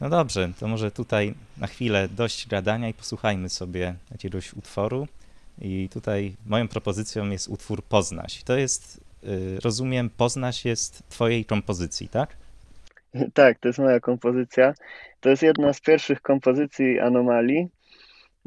No 0.00 0.10
dobrze, 0.10 0.50
to 0.60 0.68
może 0.68 0.90
tutaj 0.90 1.34
na 1.58 1.66
chwilę 1.66 2.08
dość 2.08 2.48
gadania 2.48 2.88
i 2.88 2.94
posłuchajmy 2.94 3.48
sobie 3.48 3.94
jakiegoś 4.10 4.54
utworu. 4.54 5.08
I 5.60 5.88
tutaj 5.92 6.36
moją 6.46 6.68
propozycją 6.68 7.30
jest 7.30 7.48
utwór 7.48 7.82
Poznaś. 7.82 8.42
To 8.42 8.56
jest, 8.56 9.00
y, 9.24 9.60
rozumiem, 9.64 10.10
Poznaś 10.16 10.64
jest 10.64 11.08
twojej 11.08 11.44
kompozycji, 11.44 12.08
tak? 12.08 12.36
Tak, 13.34 13.58
to 13.58 13.68
jest 13.68 13.78
moja 13.78 14.00
kompozycja. 14.00 14.74
To 15.20 15.28
jest 15.28 15.42
jedna 15.42 15.72
z 15.72 15.80
pierwszych 15.80 16.22
kompozycji 16.22 17.00
Anomalii, 17.00 17.68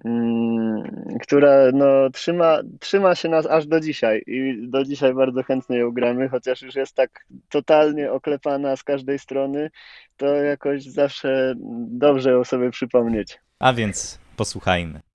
mm, 0.05 0.83
która 1.21 1.71
no, 1.73 2.09
trzyma, 2.09 2.59
trzyma 2.79 3.15
się 3.15 3.29
nas 3.29 3.45
aż 3.45 3.67
do 3.67 3.79
dzisiaj 3.79 4.23
i 4.27 4.67
do 4.69 4.83
dzisiaj 4.83 5.13
bardzo 5.13 5.43
chętnie 5.43 5.77
ją 5.77 5.91
gramy, 5.91 6.29
chociaż 6.29 6.61
już 6.61 6.75
jest 6.75 6.95
tak 6.95 7.25
totalnie 7.49 8.11
oklepana 8.11 8.75
z 8.75 8.83
każdej 8.83 9.19
strony, 9.19 9.69
to 10.17 10.25
jakoś 10.25 10.83
zawsze 10.83 11.53
dobrze 11.87 12.31
ją 12.31 12.43
sobie 12.43 12.71
przypomnieć. 12.71 13.39
A 13.59 13.73
więc 13.73 14.19
posłuchajmy. 14.37 15.12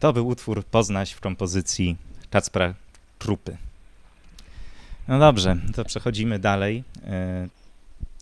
To 0.00 0.12
był 0.12 0.28
utwór 0.28 0.64
Poznać 0.64 1.12
w 1.12 1.20
kompozycji 1.20 1.96
Kacpra 2.30 2.74
Krupy. 3.18 3.56
No 5.08 5.18
dobrze, 5.18 5.56
to 5.74 5.84
przechodzimy 5.84 6.38
dalej. 6.38 6.84
E, 7.06 7.48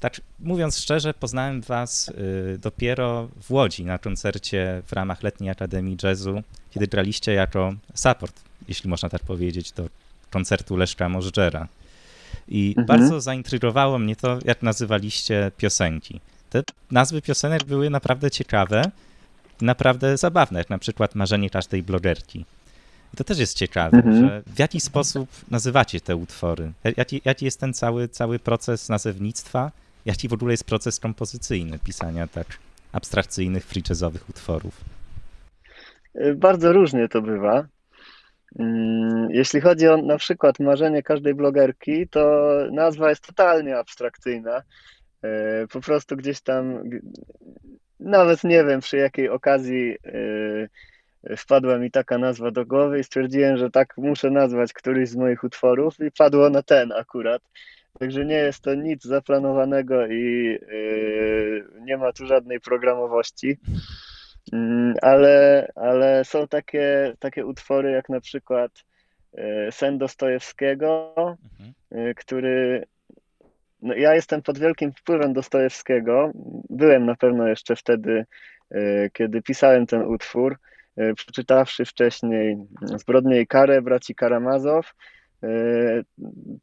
tak, 0.00 0.20
mówiąc 0.40 0.78
szczerze, 0.78 1.14
poznałem 1.14 1.60
was 1.60 2.08
y, 2.08 2.58
dopiero 2.62 3.28
w 3.42 3.50
Łodzi 3.50 3.84
na 3.84 3.98
koncercie 3.98 4.82
w 4.86 4.92
ramach 4.92 5.22
Letniej 5.22 5.50
Akademii 5.50 5.96
Jazzu, 6.02 6.42
kiedy 6.70 6.86
graliście 6.86 7.32
jako 7.32 7.74
support, 7.94 8.40
jeśli 8.68 8.90
można 8.90 9.08
tak 9.08 9.22
powiedzieć, 9.22 9.72
do 9.72 9.88
koncertu 10.30 10.76
Leszka 10.76 11.08
Możdżera. 11.08 11.68
I 12.48 12.74
mhm. 12.78 12.86
bardzo 12.86 13.20
zaintrygowało 13.20 13.98
mnie 13.98 14.16
to, 14.16 14.38
jak 14.44 14.62
nazywaliście 14.62 15.50
piosenki. 15.56 16.20
Te 16.50 16.62
nazwy 16.90 17.22
piosenek 17.22 17.64
były 17.64 17.90
naprawdę 17.90 18.30
ciekawe, 18.30 18.90
naprawdę 19.61 20.16
zabawne, 20.16 20.59
jak 20.59 20.71
na 20.71 20.79
przykład 20.79 21.14
Marzenie 21.14 21.51
każdej 21.51 21.83
blogerki. 21.83 22.45
I 23.14 23.16
to 23.16 23.25
też 23.25 23.38
jest 23.38 23.57
ciekawe, 23.57 23.97
mhm. 23.97 24.16
że 24.16 24.42
w 24.47 24.59
jaki 24.59 24.81
sposób 24.81 25.29
nazywacie 25.51 26.01
te 26.01 26.16
utwory? 26.16 26.73
Jaki, 26.97 27.23
jaki 27.25 27.45
jest 27.45 27.61
ten 27.61 27.75
cały, 27.75 28.09
cały 28.09 28.38
proces 28.38 28.88
nazewnictwa? 28.88 29.71
Jaki 30.07 30.29
w 30.29 30.33
ogóle 30.33 30.53
jest 30.53 30.64
proces 30.64 31.01
kompozycyjny 31.01 31.79
pisania 31.79 32.27
tak 32.27 32.47
abstrakcyjnych, 32.92 33.64
free 33.64 33.83
jazzowych 33.88 34.29
utworów? 34.29 34.85
Bardzo 36.37 36.73
różnie 36.73 37.09
to 37.09 37.23
bywa. 37.23 37.66
Mm, 38.59 39.29
jeśli 39.31 39.61
chodzi 39.61 39.88
o 39.88 39.97
na 39.97 40.16
przykład 40.19 40.61
marzenie 40.61 41.03
każdej 41.03 41.35
blogerki, 41.35 42.09
to 42.09 42.51
nazwa 42.73 43.11
jest 43.11 43.27
totalnie 43.27 43.79
abstrakcyjna. 43.79 44.62
E, 45.23 45.66
po 45.66 45.81
prostu 45.81 46.16
gdzieś 46.16 46.40
tam, 46.40 46.83
nawet 48.00 48.44
nie 48.44 48.64
wiem 48.64 48.80
przy 48.80 48.96
jakiej 48.96 49.28
okazji 49.28 49.96
e, 51.30 51.37
wpadła 51.37 51.78
mi 51.78 51.90
taka 51.90 52.18
nazwa 52.18 52.50
do 52.50 52.66
głowy 52.66 52.98
i 52.98 53.04
stwierdziłem, 53.04 53.56
że 53.56 53.70
tak 53.70 53.96
muszę 53.96 54.30
nazwać 54.30 54.72
któryś 54.72 55.09
z 55.09 55.16
moich 55.16 55.44
utworów 55.44 56.00
i 56.00 56.11
padło 56.11 56.50
na 56.50 56.62
ten 56.62 56.92
akurat. 56.92 57.42
Także 57.98 58.24
nie 58.24 58.35
jest 58.35 58.62
to 58.62 58.74
nic 58.74 59.04
zaplanowanego 59.04 60.06
i 60.06 60.59
e, 60.62 61.80
nie 61.80 61.96
ma 61.96 62.12
tu 62.12 62.26
żadnej 62.26 62.61
programowości. 62.61 63.59
Mm, 64.52 64.94
ale, 65.02 65.68
ale 65.74 66.24
są 66.24 66.48
takie, 66.48 67.14
takie 67.18 67.46
utwory 67.46 67.90
jak 67.90 68.09
na 68.09 68.20
przykład 68.20 68.72
e, 69.35 69.72
Sen 69.72 69.98
Dostojewskiego, 69.98 71.14
mhm. 71.18 71.72
E, 71.90 72.14
który. 72.14 72.87
No 73.87 73.94
ja 73.94 74.14
jestem 74.14 74.42
pod 74.42 74.59
wielkim 74.59 74.92
wpływem 74.92 75.33
Dostojewskiego. 75.33 76.31
Byłem 76.70 77.07
na 77.07 77.14
pewno 77.14 77.49
jeszcze 77.49 77.77
wtedy, 77.77 78.25
e, 78.70 79.11
kiedy 79.11 79.42
pisałem 79.42 79.87
ten 79.87 80.03
utwór, 80.03 80.57
przeczytawszy 81.16 81.85
wcześniej 81.85 82.57
Zbrodnię 82.83 83.40
i 83.40 83.46
karę 83.46 83.83
braci 83.83 84.14
Karamazow. 84.14 84.94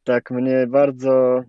Tak 0.03 0.31
mnie 0.31 0.67
bardzo, 0.67 1.43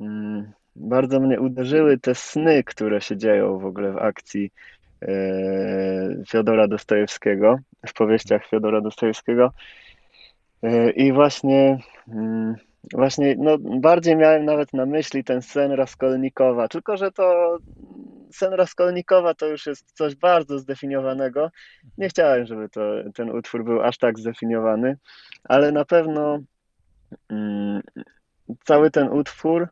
mm, 0.00 0.52
bardzo 0.76 1.20
mnie 1.20 1.40
uderzyły 1.40 1.98
te 1.98 2.14
sny, 2.14 2.64
które 2.64 3.00
się 3.00 3.16
dzieją 3.16 3.58
w 3.58 3.64
ogóle 3.64 3.92
w 3.92 3.98
akcji 3.98 4.50
E, 5.08 6.24
Fiodora 6.28 6.68
Dostojewskiego, 6.68 7.58
w 7.86 7.92
powieściach 7.92 8.46
Fiodora 8.46 8.80
Dostojewskiego. 8.80 9.52
E, 10.62 10.90
I 10.90 11.12
właśnie, 11.12 11.78
mm, 12.08 12.54
właśnie 12.92 13.34
no, 13.38 13.58
bardziej 13.58 14.16
miałem 14.16 14.44
nawet 14.44 14.72
na 14.72 14.86
myśli 14.86 15.24
ten 15.24 15.42
sen 15.42 15.72
Raskolnikowa, 15.72 16.68
tylko 16.68 16.96
że 16.96 17.12
to 17.12 17.58
sen 18.32 18.52
Raskolnikowa 18.52 19.34
to 19.34 19.46
już 19.46 19.66
jest 19.66 19.92
coś 19.92 20.14
bardzo 20.14 20.58
zdefiniowanego. 20.58 21.50
Nie 21.98 22.08
chciałem, 22.08 22.46
żeby 22.46 22.68
to, 22.68 22.80
ten 23.14 23.30
utwór 23.30 23.64
był 23.64 23.82
aż 23.82 23.98
tak 23.98 24.18
zdefiniowany, 24.18 24.96
ale 25.44 25.72
na 25.72 25.84
pewno 25.84 26.38
mm, 27.28 27.82
cały 28.64 28.90
ten 28.90 29.08
utwór 29.08 29.68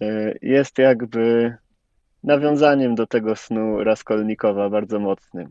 e, 0.00 0.34
jest 0.42 0.78
jakby 0.78 1.56
nawiązaniem 2.24 2.94
do 2.94 3.06
tego 3.06 3.36
snu 3.36 3.84
Raskolnikowa 3.84 4.70
bardzo 4.70 5.00
mocnym. 5.00 5.50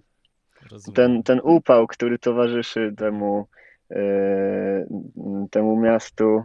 Ten, 0.94 1.24
ten 1.24 1.40
upał, 1.44 1.88
który 1.88 2.20
towarzyszy 2.20 2.94
temu, 2.98 3.48
temu 5.52 5.78
miastu 5.78 6.44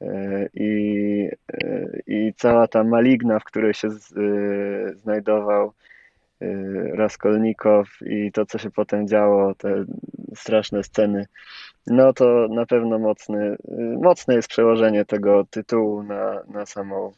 e, 0.00 0.48
i, 0.54 1.28
e, 1.52 1.86
i 2.06 2.34
cała 2.36 2.68
ta 2.68 2.84
maligna, 2.84 3.38
w 3.38 3.44
której 3.44 3.74
się 3.74 3.90
z, 3.90 4.12
e, 4.12 4.94
znajdował 4.94 5.72
e, 6.40 6.46
Raskolnikow 6.96 7.88
i 8.06 8.32
to, 8.32 8.46
co 8.46 8.58
się 8.58 8.70
potem 8.70 9.08
działo, 9.08 9.54
te 9.54 9.84
straszne 10.34 10.82
sceny, 10.82 11.26
no 11.86 12.12
to 12.12 12.48
na 12.50 12.66
pewno 12.66 12.98
mocny, 12.98 13.56
mocne 14.00 14.34
jest 14.34 14.48
przełożenie 14.48 15.04
tego 15.04 15.44
tytułu 15.50 16.02
na, 16.02 16.42
na, 16.48 16.66
samą, 16.66 17.12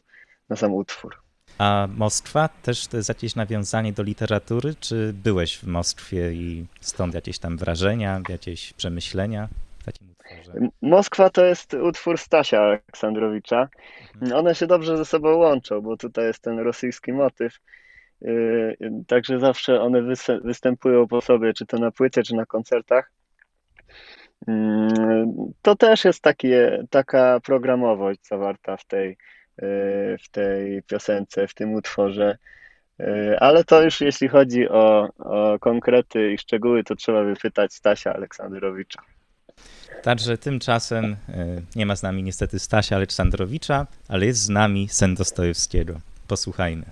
na 0.49 0.55
sam 0.55 0.73
utwór. 0.73 1.22
A 1.57 1.87
Moskwa 1.97 2.49
też 2.63 2.87
to 2.87 2.97
jest 2.97 3.09
jakieś 3.09 3.35
nawiązanie 3.35 3.93
do 3.93 4.03
literatury, 4.03 4.75
czy 4.79 5.13
byłeś 5.23 5.57
w 5.57 5.67
Moskwie 5.67 6.33
i 6.33 6.65
stąd 6.81 7.13
jakieś 7.13 7.39
tam 7.39 7.57
wrażenia, 7.57 8.21
jakieś 8.29 8.73
przemyślenia 8.73 9.47
w 9.79 9.83
takim 9.83 10.07
utworze? 10.11 10.69
Moskwa 10.81 11.29
to 11.29 11.45
jest 11.45 11.73
utwór 11.73 12.17
Stasia 12.17 12.61
Aleksandrowicza. 12.61 13.69
Mhm. 14.13 14.39
One 14.39 14.55
się 14.55 14.67
dobrze 14.67 14.97
ze 14.97 15.05
sobą 15.05 15.35
łączą, 15.35 15.81
bo 15.81 15.97
tutaj 15.97 16.25
jest 16.25 16.41
ten 16.41 16.59
rosyjski 16.59 17.13
motyw. 17.13 17.59
Yy, 18.21 18.77
także 19.07 19.39
zawsze 19.39 19.81
one 19.81 20.01
występują 20.43 21.07
po 21.07 21.21
sobie, 21.21 21.53
czy 21.53 21.65
to 21.65 21.77
na 21.77 21.91
płycie, 21.91 22.23
czy 22.23 22.35
na 22.35 22.45
koncertach. 22.45 23.11
Yy, 24.47 24.53
to 25.61 25.75
też 25.75 26.05
jest 26.05 26.21
takie, 26.21 26.83
taka 26.89 27.39
programowość 27.39 28.19
zawarta 28.27 28.77
w 28.77 28.85
tej, 28.85 29.17
w 30.23 30.29
tej 30.31 30.83
piosence, 30.83 31.47
w 31.47 31.53
tym 31.53 31.73
utworze. 31.73 32.37
Y, 32.99 33.39
ale 33.39 33.63
to 33.63 33.81
już 33.83 34.01
jeśli 34.01 34.27
chodzi 34.27 34.69
o, 34.69 35.09
o 35.19 35.59
konkrety 35.59 36.33
i 36.33 36.37
szczegóły, 36.37 36.83
to 36.83 36.95
trzeba 36.95 37.23
wypytać 37.23 37.73
Stasia 37.73 38.13
Aleksandrowicza. 38.13 39.01
Także 40.01 40.37
tymczasem 40.37 41.05
y, 41.05 41.15
nie 41.75 41.85
ma 41.85 41.95
z 41.95 42.03
nami 42.03 42.23
niestety 42.23 42.59
Stasia 42.59 42.95
Aleksandrowicza, 42.95 43.87
ale 44.07 44.25
jest 44.25 44.41
z 44.41 44.49
nami 44.49 44.87
Sen 44.89 45.15
Dostojewskiego. 45.15 45.99
Posłuchajmy. 46.27 46.85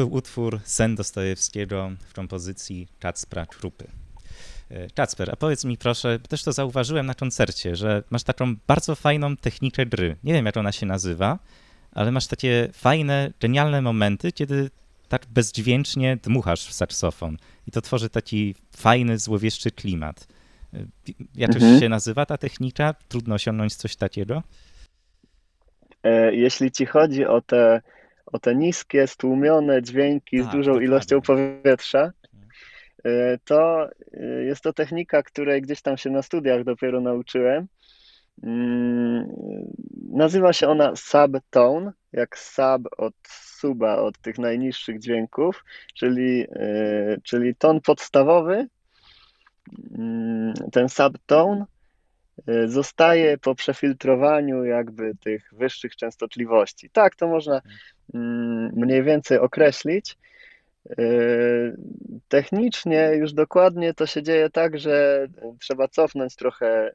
Był 0.00 0.12
utwór 0.12 0.60
Sen 0.64 0.94
Dostojewskiego 0.94 1.90
w 2.08 2.14
kompozycji 2.14 2.88
Kacpra 2.98 3.46
Krupy. 3.46 3.86
E, 4.70 4.90
Kacper, 4.90 5.30
a 5.30 5.36
powiedz 5.36 5.64
mi 5.64 5.78
proszę, 5.78 6.18
też 6.28 6.42
to 6.42 6.52
zauważyłem 6.52 7.06
na 7.06 7.14
koncercie, 7.14 7.76
że 7.76 8.02
masz 8.10 8.22
taką 8.22 8.54
bardzo 8.66 8.94
fajną 8.94 9.36
technikę 9.36 9.86
gry. 9.86 10.16
Nie 10.24 10.32
wiem, 10.32 10.46
jak 10.46 10.56
ona 10.56 10.72
się 10.72 10.86
nazywa, 10.86 11.38
ale 11.92 12.12
masz 12.12 12.26
takie 12.26 12.68
fajne, 12.72 13.32
genialne 13.40 13.82
momenty, 13.82 14.32
kiedy 14.32 14.70
tak 15.08 15.26
bezdźwięcznie 15.26 16.16
dmuchasz 16.16 16.66
w 16.66 16.72
saksofon 16.72 17.36
i 17.66 17.70
to 17.70 17.80
tworzy 17.80 18.10
taki 18.10 18.54
fajny, 18.76 19.18
złowieszczy 19.18 19.70
klimat. 19.70 20.26
E, 20.74 20.78
Jak 21.34 21.54
mhm. 21.54 21.80
się 21.80 21.88
nazywa 21.88 22.26
ta 22.26 22.38
technika? 22.38 22.94
Trudno 23.08 23.34
osiągnąć 23.34 23.74
coś 23.74 23.96
takiego? 23.96 24.42
E, 26.02 26.34
jeśli 26.34 26.70
ci 26.70 26.86
chodzi 26.86 27.26
o 27.26 27.40
te 27.40 27.80
o 28.32 28.38
te 28.38 28.54
niskie, 28.54 29.06
stłumione 29.06 29.82
dźwięki 29.82 30.38
tak, 30.38 30.46
z 30.46 30.52
dużą 30.52 30.70
dokładnie. 30.70 30.86
ilością 30.86 31.20
powietrza, 31.20 32.12
e, 33.04 33.38
to 33.44 33.88
e, 34.12 34.26
jest 34.26 34.62
to 34.62 34.72
technika, 34.72 35.22
której 35.22 35.62
gdzieś 35.62 35.82
tam 35.82 35.96
się 35.96 36.10
na 36.10 36.22
studiach 36.22 36.64
dopiero 36.64 37.00
nauczyłem. 37.00 37.66
Mm, 38.42 39.28
nazywa 40.12 40.52
się 40.52 40.68
ona 40.68 40.96
subtone, 40.96 41.92
jak 42.12 42.38
sub 42.38 42.88
od 42.98 43.14
suba, 43.28 43.96
od 43.96 44.18
tych 44.18 44.38
najniższych 44.38 44.98
dźwięków, 44.98 45.64
czyli, 45.94 46.46
e, 46.50 47.16
czyli 47.22 47.54
ton 47.54 47.80
podstawowy, 47.80 48.68
mm, 49.98 50.54
ten 50.72 50.88
subtone 50.88 51.64
zostaje 52.66 53.38
po 53.38 53.54
przefiltrowaniu 53.54 54.64
jakby 54.64 55.12
tych 55.20 55.50
wyższych 55.52 55.96
częstotliwości. 55.96 56.90
Tak, 56.90 57.16
to 57.16 57.28
można 57.28 57.52
mm, 57.54 57.76
mniej 58.72 59.02
więcej 59.02 59.38
określić. 59.38 60.16
Y, 60.98 61.76
technicznie 62.28 63.12
już 63.14 63.32
dokładnie 63.32 63.94
to 63.94 64.06
się 64.06 64.22
dzieje 64.22 64.50
tak, 64.50 64.78
że 64.78 65.26
trzeba 65.60 65.88
cofnąć 65.88 66.36
trochę, 66.36 66.92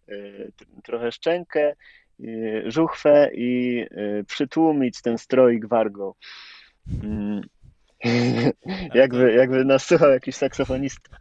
trochę 0.83 1.11
szczękę, 1.11 1.73
żuchwę 2.65 3.29
i 3.33 3.85
przytłumić 4.27 5.01
ten 5.01 5.17
stroik 5.17 5.67
wargą. 5.67 6.13
Mm. 7.03 7.41
jakby, 8.93 9.33
jakby 9.33 9.65
nas 9.65 9.85
słuchał 9.85 10.09
jakiś 10.09 10.35
saksofonista. 10.35 11.17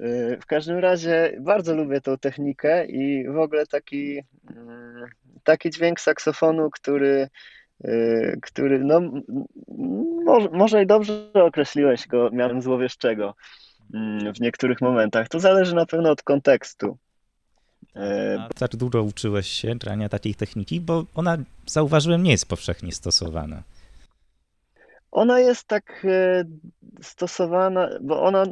Y, 0.00 0.38
w 0.42 0.46
każdym 0.46 0.78
razie 0.78 1.36
bardzo 1.40 1.74
lubię 1.74 2.00
tą 2.00 2.18
technikę 2.18 2.86
i 2.86 3.28
w 3.28 3.38
ogóle 3.38 3.66
taki, 3.66 4.22
mm, 4.56 5.06
taki 5.44 5.70
dźwięk 5.70 6.00
saksofonu, 6.00 6.70
który, 6.70 7.08
y, 7.08 7.28
który 8.42 8.84
no, 8.84 9.00
może, 10.24 10.48
może 10.52 10.82
i 10.82 10.86
dobrze 10.86 11.30
określiłeś 11.34 12.06
go 12.06 12.30
mianem 12.32 12.62
złowieszczego 12.62 13.34
mm, 13.94 14.34
w 14.34 14.40
niektórych 14.40 14.80
momentach. 14.80 15.28
To 15.28 15.40
zależy 15.40 15.74
na 15.74 15.86
pewno 15.86 16.10
od 16.10 16.22
kontekstu. 16.22 16.98
A 18.38 18.48
tak 18.54 18.76
dużo 18.76 19.02
uczyłeś 19.02 19.46
się 19.46 19.74
grania 19.74 20.08
takiej 20.08 20.34
techniki, 20.34 20.80
bo 20.80 21.04
ona, 21.14 21.38
zauważyłem, 21.66 22.22
nie 22.22 22.30
jest 22.30 22.48
powszechnie 22.48 22.92
stosowana. 22.92 23.62
Ona 25.10 25.40
jest 25.40 25.66
tak 25.66 26.02
e, 26.04 26.44
stosowana, 27.02 27.88
bo 28.00 28.22
ona, 28.22 28.42
e, 28.42 28.46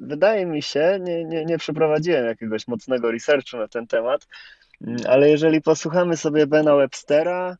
wydaje 0.00 0.46
mi 0.46 0.62
się, 0.62 0.98
nie, 1.00 1.24
nie, 1.24 1.44
nie 1.44 1.58
przeprowadziłem 1.58 2.26
jakiegoś 2.26 2.68
mocnego 2.68 3.10
researchu 3.10 3.56
na 3.56 3.68
ten 3.68 3.86
temat, 3.86 4.26
mm, 4.80 4.96
ale 5.08 5.30
jeżeli 5.30 5.62
posłuchamy 5.62 6.16
sobie 6.16 6.46
Bena 6.46 6.76
Webstera 6.76 7.50
e, 7.50 7.56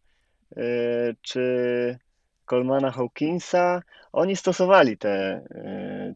czy 1.23 1.99
Colmana 2.47 2.91
Hawkinsa, 2.91 3.83
oni 4.13 4.37
stosowali 4.37 4.99
te, 4.99 5.45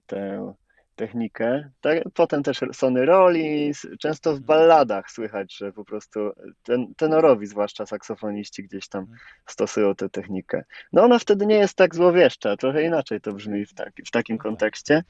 te 0.06 0.52
technikę. 1.00 1.70
Tak, 1.80 1.98
potem 2.14 2.42
też 2.42 2.60
Sony 2.72 3.06
Rollins, 3.06 3.86
często 3.98 4.30
w 4.30 4.38
mhm. 4.38 4.46
balladach 4.46 5.10
słychać, 5.10 5.56
że 5.56 5.72
po 5.72 5.84
prostu 5.84 6.20
ten, 6.62 6.94
tenorowi, 6.94 7.46
zwłaszcza 7.46 7.86
saksofoniści, 7.86 8.64
gdzieś 8.64 8.88
tam 8.88 9.00
mhm. 9.00 9.18
stosują 9.46 9.94
tę 9.94 10.08
technikę. 10.08 10.64
No 10.92 11.02
ona 11.04 11.18
wtedy 11.18 11.46
nie 11.46 11.54
jest 11.54 11.76
tak 11.76 11.94
złowieszcza, 11.94 12.56
trochę 12.56 12.82
inaczej 12.82 13.20
to 13.20 13.32
brzmi 13.32 13.66
w, 13.66 13.74
taki, 13.74 14.02
w 14.02 14.10
takim 14.10 14.38
kontekście, 14.38 15.02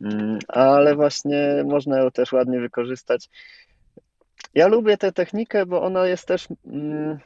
mm, 0.00 0.38
ale 0.48 0.94
właśnie 0.94 1.64
można 1.66 1.98
ją 1.98 2.10
też 2.10 2.32
ładnie 2.32 2.60
wykorzystać. 2.60 3.28
Ja 4.54 4.68
lubię 4.68 4.96
tę 4.96 5.12
technikę, 5.12 5.66
bo 5.66 5.82
ona 5.82 6.06
jest 6.06 6.28
też, 6.28 6.48
mm, 6.66 7.18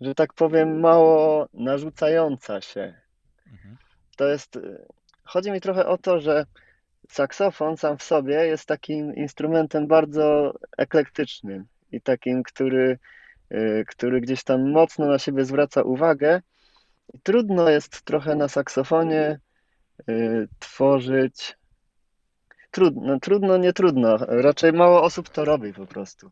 że 0.00 0.14
tak 0.14 0.32
powiem, 0.32 0.80
mało 0.80 1.48
narzucająca 1.54 2.60
się. 2.60 2.94
Mhm. 3.52 3.76
To 4.16 4.28
jest 4.28 4.58
Chodzi 5.26 5.50
mi 5.50 5.60
trochę 5.60 5.86
o 5.86 5.98
to, 5.98 6.20
że 6.20 6.46
saksofon 7.08 7.76
sam 7.76 7.98
w 7.98 8.02
sobie 8.02 8.46
jest 8.46 8.66
takim 8.66 9.14
instrumentem 9.14 9.86
bardzo 9.86 10.54
eklektycznym 10.78 11.66
i 11.92 12.00
takim, 12.00 12.42
który, 12.42 12.98
y, 13.52 13.84
który 13.88 14.20
gdzieś 14.20 14.44
tam 14.44 14.70
mocno 14.70 15.06
na 15.06 15.18
siebie 15.18 15.44
zwraca 15.44 15.82
uwagę. 15.82 16.40
I 17.14 17.18
trudno 17.20 17.70
jest 17.70 18.02
trochę 18.02 18.36
na 18.36 18.48
saksofonie 18.48 19.40
y, 20.08 20.48
tworzyć. 20.58 21.56
Trudno, 22.70 23.20
trudno, 23.20 23.56
nie 23.56 23.72
trudno. 23.72 24.16
Raczej 24.16 24.72
mało 24.72 25.02
osób 25.02 25.28
to 25.28 25.44
robi 25.44 25.72
po 25.72 25.86
prostu. 25.86 26.30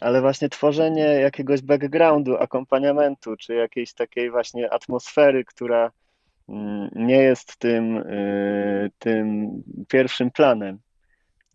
Ale 0.00 0.20
właśnie 0.20 0.48
tworzenie 0.48 1.04
jakiegoś 1.04 1.62
backgroundu, 1.62 2.36
akompaniamentu, 2.36 3.36
czy 3.36 3.54
jakiejś 3.54 3.94
takiej 3.94 4.30
właśnie 4.30 4.72
atmosfery, 4.72 5.44
która 5.44 5.90
Mm, 6.48 6.88
nie 6.94 7.16
jest 7.16 7.56
tym, 7.56 7.96
y, 7.96 8.90
tym 8.98 9.50
pierwszym 9.88 10.30
planem. 10.30 10.78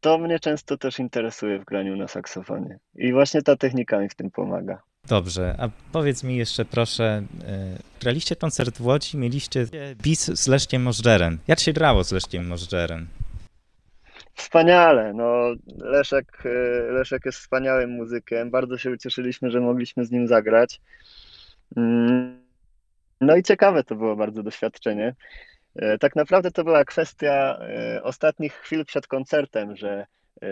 To 0.02 0.18
mnie 0.18 0.39
często 0.39 0.78
też 0.78 1.00
interesuje 1.00 1.60
w 1.60 1.65
graniu 1.65 1.96
na 1.96 2.08
saksofonie. 2.08 2.80
I 2.96 3.13
właśnie 3.13 3.42
ta 3.42 3.56
technika 3.56 4.00
mi 4.00 4.10
w 4.10 4.15
tym 4.15 4.32
pomaga. 4.32 4.82
Dobrze, 5.08 5.56
a 5.60 5.70
powiedz 5.92 6.24
mi 6.24 6.38
jeszcze 6.38 6.65
proszę, 6.65 7.24
y, 7.42 8.02
graliście 8.02 8.36
koncert 8.36 8.77
w 8.77 8.86
Łodzi, 8.86 9.17
mieliście 9.17 9.65
bis 10.04 10.25
z 10.25 10.48
Leszkiem 10.48 10.82
Możdżerem. 10.82 11.40
Jak 11.48 11.60
się 11.60 11.73
grało 11.73 12.04
z 12.04 12.12
Leszkiem 12.12 12.48
Możdżerem? 12.48 13.08
Wspaniale, 14.40 15.13
no 15.13 15.50
Leszek, 15.77 16.46
y, 16.46 16.92
Leszek 16.92 17.25
jest 17.25 17.37
wspaniałym 17.37 17.90
muzykiem, 17.90 18.52
bardzo 18.52 18.77
się 18.77 18.92
ucieszyliśmy, 18.92 19.52
że 19.52 19.62
mogliśmy 19.62 20.06
z 20.06 20.12
nim 20.12 20.27
zagrać. 20.27 20.81
Mm, 21.77 22.44
no 23.21 23.35
i 23.35 23.44
ciekawe 23.44 23.83
to 23.83 23.96
było 23.96 24.15
bardzo 24.15 24.44
doświadczenie. 24.44 25.15
E, 25.75 25.98
tak 25.98 26.15
naprawdę 26.15 26.52
to 26.52 26.63
była 26.63 26.85
kwestia 26.85 27.60
e, 27.62 28.04
ostatnich 28.04 28.54
chwil 28.54 28.85
przed 28.85 29.08
koncertem, 29.08 29.75
że 29.75 30.06
e, 30.42 30.48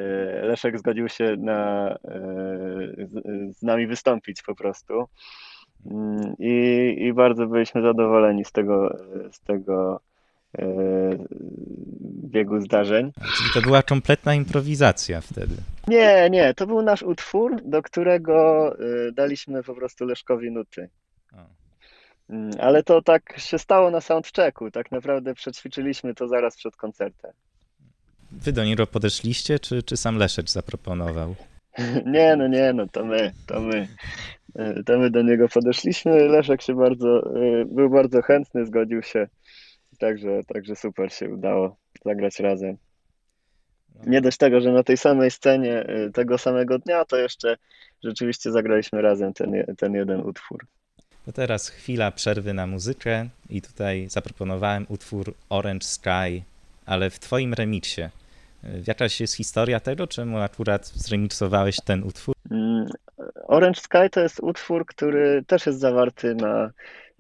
Leszek 0.46 0.80
zgodził 0.80 1.10
się 1.10 1.36
na, 1.38 1.98
z 3.50 3.62
nami 3.62 3.88
wystąpić 3.88 4.42
po 4.42 4.56
prostu. 4.56 5.06
Mm, 5.86 6.36
I, 6.40 6.96
I 7.00 7.14
bardzo 7.14 7.48
byliśmy 7.48 7.82
zadowoleni 7.82 8.46
z 8.46 8.52
tego, 8.52 8.98
z 9.32 9.40
tego 9.40 10.00
biegu 12.24 12.62
zdarzeń. 12.62 13.12
Czyli 13.38 13.50
to 13.54 13.62
była 13.62 13.84
kompletna 13.84 14.36
improwizacja 14.36 15.22
wtedy? 15.22 15.56
Nie, 15.88 16.30
nie, 16.30 16.54
to 16.54 16.68
był 16.68 16.82
nasz 16.82 17.04
utwór, 17.04 17.62
do 17.66 17.82
którego 17.82 18.76
daliśmy 19.14 19.64
po 19.64 19.76
prostu 19.76 20.06
Leszkowi 20.06 20.52
nuty. 20.52 20.90
Mm, 22.30 22.52
ale 22.60 22.84
to 22.84 23.02
tak 23.02 23.40
się 23.40 23.60
stało 23.60 23.92
na 23.92 24.02
soundchecku. 24.02 24.72
Tak 24.72 24.92
naprawdę 24.92 25.34
przećwiczyliśmy 25.34 26.16
to 26.16 26.28
zaraz 26.28 26.56
przed 26.56 26.76
koncertem. 26.76 27.32
Wy 28.32 28.52
do 28.52 28.66
niego 28.66 28.88
podeszliście, 28.88 29.60
czy, 29.60 29.84
czy 29.84 29.98
sam 29.98 30.18
Leszecz 30.18 30.50
zaproponował? 30.50 31.36
Nie, 32.06 32.36
no 32.36 32.48
nie, 32.48 32.74
no 32.74 32.88
to 32.92 33.06
my, 33.06 33.32
to 33.48 33.62
my. 33.62 33.88
E, 34.56 34.84
to 34.84 34.98
my 34.98 35.10
do 35.10 35.22
niego 35.22 35.50
podeszliśmy. 35.50 36.28
Leszek 36.28 36.62
się 36.62 36.76
bardzo, 36.76 37.36
e, 37.36 37.66
był 37.66 37.90
bardzo 37.90 38.22
chętny, 38.22 38.66
zgodził 38.66 39.02
się. 39.02 39.28
Także, 39.98 40.42
także 40.48 40.76
super 40.76 41.14
się 41.14 41.30
udało 41.30 41.76
zagrać 42.06 42.40
razem. 42.40 42.78
Nie 44.06 44.22
dość 44.22 44.38
tego, 44.38 44.62
że 44.62 44.72
na 44.72 44.84
tej 44.84 44.98
samej 44.98 45.32
scenie 45.32 45.80
e, 45.80 46.10
tego 46.10 46.38
samego 46.38 46.80
dnia, 46.80 47.06
to 47.06 47.18
jeszcze 47.18 47.58
rzeczywiście 48.04 48.52
zagraliśmy 48.52 49.02
razem 49.02 49.34
ten, 49.34 49.76
ten 49.78 49.94
jeden 49.94 50.22
utwór. 50.22 50.66
To 51.26 51.32
teraz 51.32 51.70
chwila 51.70 52.12
przerwy 52.12 52.54
na 52.54 52.68
muzykę 52.68 53.30
i 53.50 53.62
tutaj 53.62 54.10
zaproponowałem 54.10 54.86
utwór 54.90 55.34
Orange 55.50 55.86
Sky, 55.86 56.44
ale 56.86 57.10
w 57.10 57.20
twoim 57.20 57.54
remiksie. 57.54 58.02
Jakaś 58.88 59.22
jest 59.22 59.36
historia 59.36 59.80
tego, 59.80 60.08
czemu 60.08 60.38
akurat 60.38 60.86
zremiksowałeś 60.86 61.78
ten 61.86 62.04
utwór? 62.04 62.36
Mm, 62.52 62.88
Orange 63.48 63.82
Sky 63.82 64.10
to 64.12 64.20
jest 64.20 64.40
utwór, 64.40 64.86
który 64.86 65.44
też 65.48 65.66
jest 65.66 65.80
zawarty 65.80 66.36
na, 66.36 66.72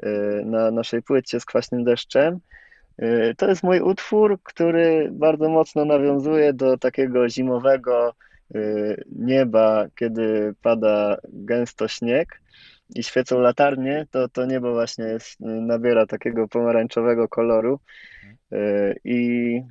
y, 0.04 0.42
na 0.46 0.72
naszej 0.72 1.02
płycie 1.02 1.40
z 1.40 1.46
kwaśnym 1.46 1.84
deszczem. 1.84 2.40
Y, 3.02 3.36
to 3.38 3.50
jest 3.50 3.64
mój 3.64 3.80
utwór, 3.82 4.40
który 4.44 5.10
bardzo 5.12 5.50
mocno 5.50 5.86
nawiązuje 5.86 6.54
do 6.54 6.78
takiego 6.78 7.30
zimowego 7.30 8.14
y, 8.56 9.04
nieba, 9.16 9.86
kiedy 9.96 10.54
pada 10.62 11.18
gęsto 11.30 11.88
śnieg 11.88 12.42
i 12.96 13.04
świecą 13.04 13.40
latarnie, 13.40 14.06
to 14.12 14.30
to 14.30 14.46
niebo 14.46 14.74
właśnie 14.74 15.06
jest, 15.06 15.40
nabiera 15.40 16.06
takiego 16.06 16.48
pomarańczowego 16.48 17.28
koloru. 17.28 17.80
Y, 18.54 18.96
i 19.04 19.62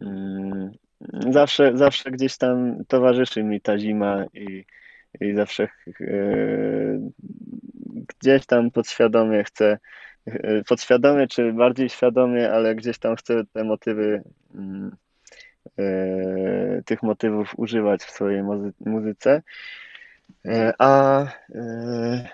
mm, 0.00 0.70
zawsze, 1.30 1.76
zawsze 1.76 2.10
gdzieś 2.10 2.36
tam 2.36 2.84
towarzyszy 2.88 3.42
mi 3.42 3.60
ta 3.60 3.78
zima 3.78 4.24
i, 4.34 4.64
i 5.20 5.34
zawsze 5.34 5.68
y, 6.00 7.00
gdzieś 8.20 8.46
tam 8.46 8.70
podświadomie 8.70 9.44
chcę, 9.44 9.72
y, 9.74 9.78
podświadomie 10.68 11.28
czy 11.28 11.52
bardziej 11.52 11.88
świadomie, 11.88 12.52
ale 12.52 12.74
gdzieś 12.74 12.98
tam 12.98 13.16
chcę 13.16 13.42
te 13.52 13.64
motywy 13.64 14.22
mm, 14.54 14.96
tych 16.84 17.02
motywów 17.02 17.52
używać 17.56 18.02
w 18.02 18.10
swojej 18.10 18.42
muzyce. 18.80 19.42
E, 20.46 20.72
a 20.78 21.22
e, 21.54 22.28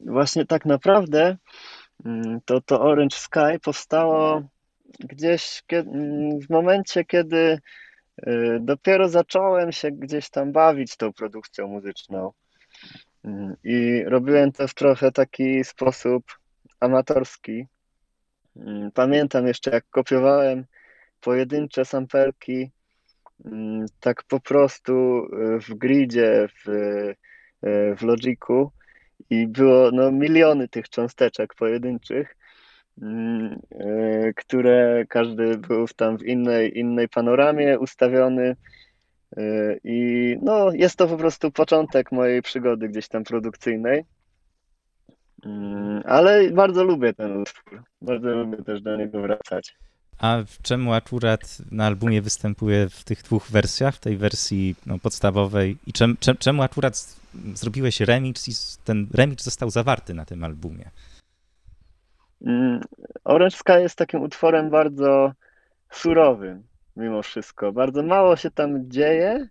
właśnie 0.00 0.46
tak 0.46 0.64
naprawdę 0.64 1.36
mm, 2.04 2.40
to, 2.44 2.60
to 2.60 2.80
Orange 2.80 3.16
Sky 3.16 3.60
powstało 3.62 4.42
gdzieś 4.98 5.62
mm, 5.72 6.40
w 6.40 6.50
momencie, 6.50 7.04
kiedy 7.04 7.58
e, 8.16 8.58
dopiero 8.60 9.08
zacząłem 9.08 9.72
się 9.72 9.90
gdzieś 9.90 10.30
tam 10.30 10.52
bawić 10.52 10.96
tą 10.96 11.12
produkcją 11.12 11.68
muzyczną. 11.68 12.32
I 13.64 14.04
robiłem 14.06 14.52
to 14.52 14.68
w 14.68 14.74
trochę 14.74 15.12
taki 15.12 15.64
sposób 15.64 16.24
amatorski. 16.80 17.66
Pamiętam 18.94 19.46
jeszcze, 19.46 19.70
jak 19.70 19.84
kopiowałem 19.90 20.64
pojedyncze 21.20 21.84
samperki 21.84 22.70
mm, 23.44 23.86
tak 24.00 24.22
po 24.22 24.40
prostu 24.40 24.92
w 25.68 25.74
gridzie, 25.74 26.48
w, 26.64 26.68
w 27.98 28.02
Logiku 28.02 28.72
i 29.30 29.46
było 29.46 29.90
no, 29.92 30.12
miliony 30.12 30.68
tych 30.68 30.88
cząsteczek 30.88 31.54
pojedynczych, 31.54 32.36
mm, 33.02 33.60
które 34.36 35.04
każdy 35.08 35.58
był 35.58 35.88
tam 35.88 36.18
w 36.18 36.22
innej, 36.22 36.78
innej 36.78 37.08
panoramie 37.08 37.78
ustawiony. 37.78 38.56
I 39.84 40.36
no, 40.42 40.72
jest 40.72 40.96
to 40.96 41.08
po 41.08 41.16
prostu 41.16 41.50
początek 41.50 42.12
mojej 42.12 42.42
przygody 42.42 42.88
gdzieś 42.88 43.08
tam 43.08 43.24
produkcyjnej. 43.24 44.04
Mm, 45.44 46.02
ale 46.04 46.50
bardzo 46.50 46.84
lubię 46.84 47.14
ten 47.14 47.36
utwór. 47.36 47.82
Bardzo 48.02 48.28
lubię 48.28 48.64
też 48.64 48.82
do 48.82 48.96
niego 48.96 49.22
wracać. 49.22 49.76
A 50.18 50.38
czemu 50.62 50.92
akurat 50.92 51.58
na 51.70 51.86
albumie 51.86 52.22
występuje 52.22 52.88
w 52.88 53.04
tych 53.04 53.22
dwóch 53.22 53.50
wersjach, 53.50 53.94
w 53.94 54.00
tej 54.00 54.16
wersji 54.16 54.74
no, 54.86 54.98
podstawowej 54.98 55.76
i 55.86 55.92
czem, 55.92 56.16
czem, 56.20 56.36
czemu 56.36 56.62
akurat 56.62 57.16
zrobiłeś 57.54 58.00
remix 58.00 58.48
i 58.48 58.52
ten 58.84 59.06
remix 59.14 59.44
został 59.44 59.70
zawarty 59.70 60.14
na 60.14 60.24
tym 60.24 60.44
albumie? 60.44 60.90
Mm, 62.42 62.80
Orange 63.24 63.56
Sky 63.56 63.72
jest 63.72 63.96
takim 63.96 64.22
utworem 64.22 64.70
bardzo 64.70 65.32
surowym 65.90 66.62
mimo 66.98 67.22
wszystko. 67.22 67.72
Bardzo 67.72 68.02
mało 68.02 68.36
się 68.36 68.50
tam 68.50 68.90
dzieje. 68.90 69.48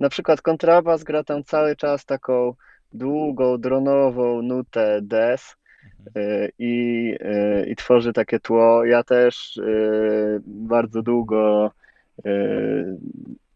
Na 0.00 0.08
przykład 0.08 0.42
kontrabas 0.42 1.04
gra 1.04 1.24
tam 1.24 1.44
cały 1.44 1.76
czas 1.76 2.04
taką 2.04 2.54
długą, 2.92 3.58
dronową 3.58 4.42
nutę 4.42 4.98
des 5.02 5.56
y, 6.16 6.52
i, 6.58 7.14
y, 7.20 7.66
i 7.70 7.76
tworzy 7.76 8.12
takie 8.12 8.40
tło. 8.40 8.84
Ja 8.84 9.04
też 9.04 9.56
y, 9.56 10.40
bardzo 10.46 11.02
długo 11.02 11.70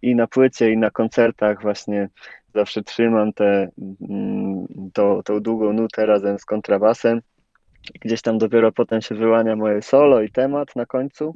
i 0.02 0.14
na 0.14 0.26
płycie, 0.26 0.72
i 0.72 0.76
na 0.76 0.90
koncertach 0.90 1.62
właśnie 1.62 2.08
zawsze 2.54 2.82
trzymam 2.82 3.32
tę 3.32 3.68
mm, 4.10 4.66
tą, 4.92 5.22
tą 5.22 5.40
długą 5.40 5.72
nutę 5.72 6.06
razem 6.06 6.38
z 6.38 6.44
kontrabasem. 6.44 7.20
Gdzieś 8.00 8.22
tam 8.22 8.38
dopiero 8.38 8.72
potem 8.72 9.00
się 9.00 9.14
wyłania 9.14 9.56
moje 9.56 9.82
solo 9.82 10.22
i 10.22 10.30
temat 10.30 10.76
na 10.76 10.86
końcu. 10.86 11.34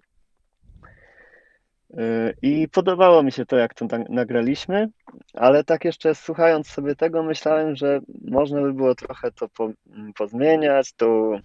I 2.42 2.68
podobało 2.68 3.22
mi 3.22 3.32
się 3.32 3.46
to, 3.46 3.56
jak 3.56 3.74
to 3.74 3.86
nagraliśmy, 4.08 4.88
ale 5.34 5.64
tak 5.64 5.84
jeszcze 5.84 6.14
słuchając 6.14 6.68
sobie 6.68 6.96
tego, 6.96 7.22
myślałem, 7.22 7.76
że 7.76 8.00
można 8.24 8.60
by 8.60 8.72
było 8.72 8.94
trochę 8.94 9.32
to 9.32 9.48
po, 9.48 9.72
mm, 9.96 10.12
pozmieniać, 10.12 10.92
tu 10.92 11.38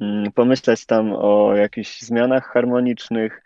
mm, 0.00 0.32
pomyśleć 0.32 0.86
tam 0.86 1.12
o 1.12 1.56
jakichś 1.56 2.00
zmianach 2.00 2.46
harmonicznych 2.46 3.42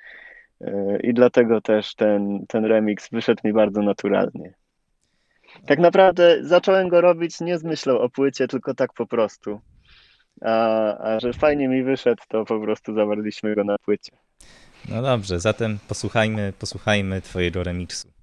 y, 0.61 1.01
i 1.03 1.14
dlatego 1.14 1.61
też 1.61 1.95
ten, 1.95 2.47
ten 2.49 2.64
remix 2.64 3.09
wyszedł 3.11 3.41
mi 3.45 3.53
bardzo 3.53 3.83
naturalnie. 3.83 4.55
Tak 5.66 5.79
naprawdę 5.79 6.39
zacząłem 6.41 6.89
go 6.89 7.01
robić 7.01 7.41
nie 7.41 7.59
z 7.59 7.64
myślą 7.64 7.99
o 7.99 8.09
płycie, 8.09 8.49
tylko 8.49 8.75
tak 8.75 8.93
po 8.93 9.07
prostu. 9.07 9.61
A, 10.41 10.97
a 10.99 11.21
że 11.21 11.33
fajnie 11.33 11.69
mi 11.69 11.83
wyszedł, 11.83 12.23
to 12.29 12.45
po 12.45 12.61
prostu 12.61 12.95
zawarliśmy 12.95 13.55
go 13.55 13.64
na 13.64 13.79
płycie. 13.79 14.12
No 14.89 15.03
dobrze, 15.03 15.41
zatem 15.41 15.79
posłuchajmy, 15.89 16.53
posłuchajmy 16.59 17.22
twojego 17.22 17.64
remiksu. 17.64 18.18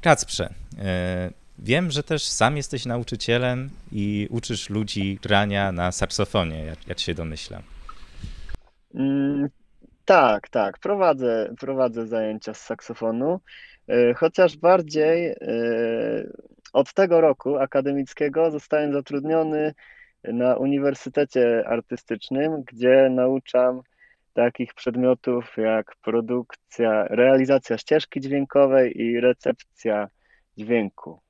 Kacprze, 0.00 0.54
wiem, 1.58 1.90
że 1.90 2.02
też 2.02 2.24
sam 2.24 2.56
jesteś 2.56 2.86
nauczycielem 2.86 3.70
i 3.92 4.28
uczysz 4.30 4.70
ludzi 4.70 5.18
grania 5.22 5.72
na 5.72 5.92
saksofonie, 5.92 6.64
jak, 6.64 6.86
jak 6.86 6.98
się 7.00 7.14
domyślam. 7.14 7.62
Mm, 8.94 9.48
tak, 10.04 10.48
tak. 10.48 10.78
Prowadzę, 10.78 11.54
prowadzę 11.60 12.06
zajęcia 12.06 12.54
z 12.54 12.60
saksofonu, 12.60 13.40
e, 13.88 14.14
chociaż 14.14 14.56
bardziej 14.56 15.26
e, 15.26 15.36
od 16.72 16.92
tego 16.92 17.20
roku 17.20 17.56
akademickiego 17.56 18.50
zostałem 18.50 18.92
zatrudniony 18.92 19.74
na 20.24 20.56
Uniwersytecie 20.56 21.68
Artystycznym, 21.68 22.62
gdzie 22.62 23.08
nauczam 23.10 23.80
takich 24.38 24.74
przedmiotów 24.74 25.44
jak 25.56 25.96
produkcja, 26.02 27.04
realizacja 27.04 27.78
ścieżki 27.78 28.20
dźwiękowej 28.20 29.00
i 29.02 29.20
recepcja 29.20 30.08
dźwięku. 30.58 31.20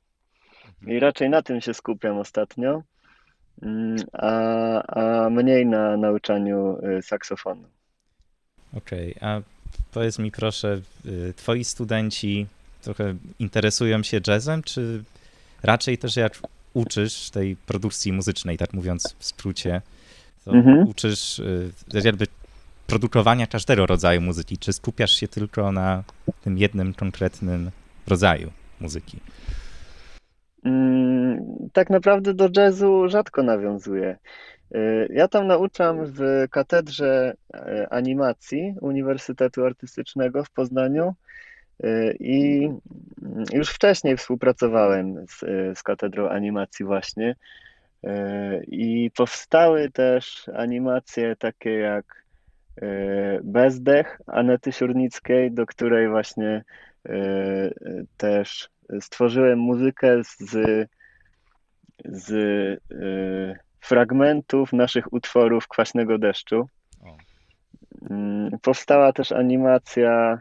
I 0.87 1.01
raczej 1.01 1.31
na 1.31 1.43
tym 1.43 1.61
się 1.61 1.75
skupiam 1.75 2.19
ostatnio, 2.19 2.83
mm, 3.63 3.97
a, 4.13 4.33
a 4.83 5.31
mniej 5.31 5.67
na 5.67 5.97
nauczaniu 5.97 6.79
y, 6.99 7.03
saksofonu. 7.03 7.69
Okej, 8.77 9.15
okay, 9.17 9.29
a 9.29 9.41
powiedz 9.93 10.19
mi 10.19 10.31
proszę, 10.31 10.81
y, 11.07 11.33
twoi 11.37 11.65
studenci 11.65 12.47
trochę 12.83 13.15
interesują 13.39 14.03
się 14.03 14.21
jazzem, 14.27 14.63
czy 14.63 15.05
raczej 15.63 15.99
też 15.99 16.17
jak 16.17 16.33
uczysz 16.75 17.31
tej 17.31 17.57
produkcji 17.57 18.13
muzycznej, 18.13 18.59
tak 18.59 18.73
mówiąc 18.73 19.15
w 19.19 19.25
skrócie, 19.25 19.83
to 20.45 20.53
mhm. 20.53 20.89
uczysz 20.89 21.39
y, 21.39 21.73
jakby 22.05 22.27
produkowania 22.89 23.47
każdego 23.47 23.87
rodzaju 23.87 24.21
muzyki, 24.21 24.59
czy 24.59 24.73
skupiasz 24.73 25.13
się 25.13 25.29
tylko 25.29 25.73
na 25.73 26.05
tym 26.45 26.59
jednym 26.59 26.95
konkretnym 26.95 27.71
rodzaju 28.07 28.51
muzyki? 28.81 29.21
Mm, 30.65 31.45
tak 31.73 31.91
naprawdę 31.91 32.35
do 32.35 32.49
jazzu 32.57 33.09
rzadko 33.09 33.43
nawiązuję. 33.43 34.17
Y, 34.75 35.09
ja 35.11 35.29
tam 35.29 35.47
nauczam 35.47 36.07
w 36.07 36.21
katedrze 36.51 37.35
e, 37.55 37.87
animacji 37.91 38.75
Uniwersytetu 38.81 39.65
Artystycznego 39.65 40.45
w 40.45 40.51
Poznaniu 40.51 41.15
y, 41.85 42.17
i 42.21 42.65
mm, 42.65 43.45
już 43.53 43.69
wcześniej 43.71 44.17
współpracowałem 44.17 45.27
z, 45.29 45.41
z 45.79 45.83
katedrą 45.83 46.29
animacji 46.29 46.85
właśnie 46.85 47.35
y, 48.05 48.09
i 48.69 49.11
powstały 49.17 49.91
też 49.91 50.49
animacje 50.55 51.37
takie 51.37 51.71
jak 51.71 52.28
Bezdech 53.43 54.21
Anety 54.27 54.73
Siurnickiej, 54.73 55.53
do 55.53 55.67
której 55.67 56.09
właśnie 56.09 56.65
też 58.17 58.71
stworzyłem 59.01 59.59
muzykę 59.59 60.25
z, 60.25 60.89
z 62.05 62.31
y, 62.93 63.59
fragmentów 63.81 64.73
naszych 64.73 65.13
utworów 65.13 65.69
Kwaśnego 65.69 66.19
Deszczu. 66.19 66.69
Mm, 68.11 68.51
powstała 68.63 69.13
też 69.13 69.33
animacja 69.33 70.39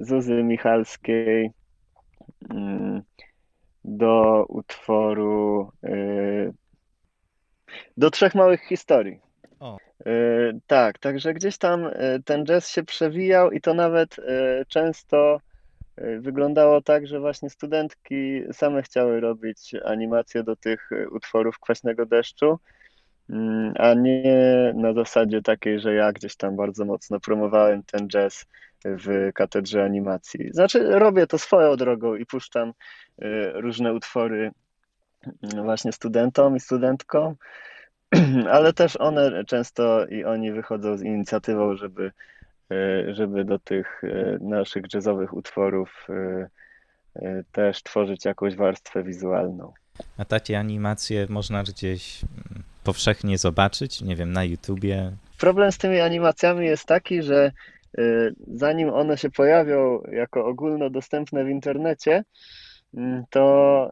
Zuzy 0.00 0.42
Michalskiej 0.42 1.50
mm, 2.50 3.02
do 3.84 4.44
utworu 4.48 5.72
do 7.96 8.10
trzech 8.10 8.34
małych 8.34 8.62
historii. 8.62 9.20
O. 9.60 9.76
Tak, 10.66 10.98
także 10.98 11.34
gdzieś 11.34 11.58
tam 11.58 11.90
ten 12.24 12.46
jazz 12.46 12.68
się 12.68 12.82
przewijał 12.82 13.50
i 13.50 13.60
to 13.60 13.74
nawet 13.74 14.16
często 14.68 15.40
E, 15.98 16.20
wyglądało 16.20 16.80
tak, 16.80 17.06
że 17.06 17.20
właśnie 17.20 17.50
studentki 17.50 18.42
same 18.52 18.82
chciały 18.82 19.20
robić 19.20 19.74
animacje 19.84 20.42
do 20.42 20.56
tych 20.56 20.92
e, 20.92 21.08
utworów 21.08 21.58
Kwaśnego 21.58 22.06
Deszczu, 22.06 22.58
mm, 23.30 23.74
a 23.78 23.94
nie 23.94 24.72
na 24.76 24.92
zasadzie 24.92 25.42
takiej, 25.42 25.80
że 25.80 25.94
ja 25.94 26.12
gdzieś 26.12 26.36
tam 26.36 26.56
bardzo 26.56 26.84
mocno 26.84 27.20
promowałem 27.20 27.82
ten 27.82 28.08
jazz 28.08 28.46
w 28.84 29.30
katedrze 29.34 29.84
animacji. 29.84 30.50
Znaczy, 30.52 30.98
robię 30.98 31.26
to 31.26 31.38
swoją 31.38 31.76
drogą 31.76 32.14
i 32.14 32.26
puszczam 32.26 32.68
e, 32.68 33.52
różne 33.52 33.94
utwory 33.94 34.50
mm, 35.42 35.64
właśnie 35.64 35.92
studentom 35.92 36.56
i 36.56 36.60
studentkom, 36.60 37.34
ale 38.52 38.72
też 38.72 38.96
one 38.96 39.44
często 39.44 40.06
i 40.06 40.24
oni 40.24 40.52
wychodzą 40.52 40.96
z 40.96 41.02
inicjatywą, 41.02 41.76
żeby 41.76 42.10
E, 42.70 43.14
żeby 43.14 43.44
do 43.44 43.58
tych 43.58 44.02
e, 44.04 44.38
naszych 44.40 44.84
jazzowych 44.94 45.34
utworów 45.34 46.06
e, 47.14 47.42
też 47.52 47.82
tworzyć 47.82 48.24
jakąś 48.24 48.56
warstwę 48.56 49.02
wizualną. 49.02 49.72
A 50.18 50.24
takie 50.24 50.58
animacje 50.58 51.26
można 51.28 51.62
gdzieś 51.62 52.24
mm, 52.24 52.62
powszechnie 52.84 53.38
zobaczyć, 53.38 54.02
nie 54.02 54.16
wiem, 54.16 54.32
na 54.32 54.44
YouTubie? 54.44 55.12
Problem 55.38 55.72
z 55.72 55.78
tymi 55.78 56.00
animacjami 56.00 56.66
jest 56.66 56.86
taki, 56.86 57.22
że 57.22 57.52
zanim 58.46 58.90
one 58.90 59.18
się 59.18 59.30
pojawią 59.30 60.02
jako 60.12 60.46
ogólnodostępne 60.46 61.44
w 61.44 61.48
internecie, 61.48 62.24
mm, 62.94 63.24
to, 63.30 63.90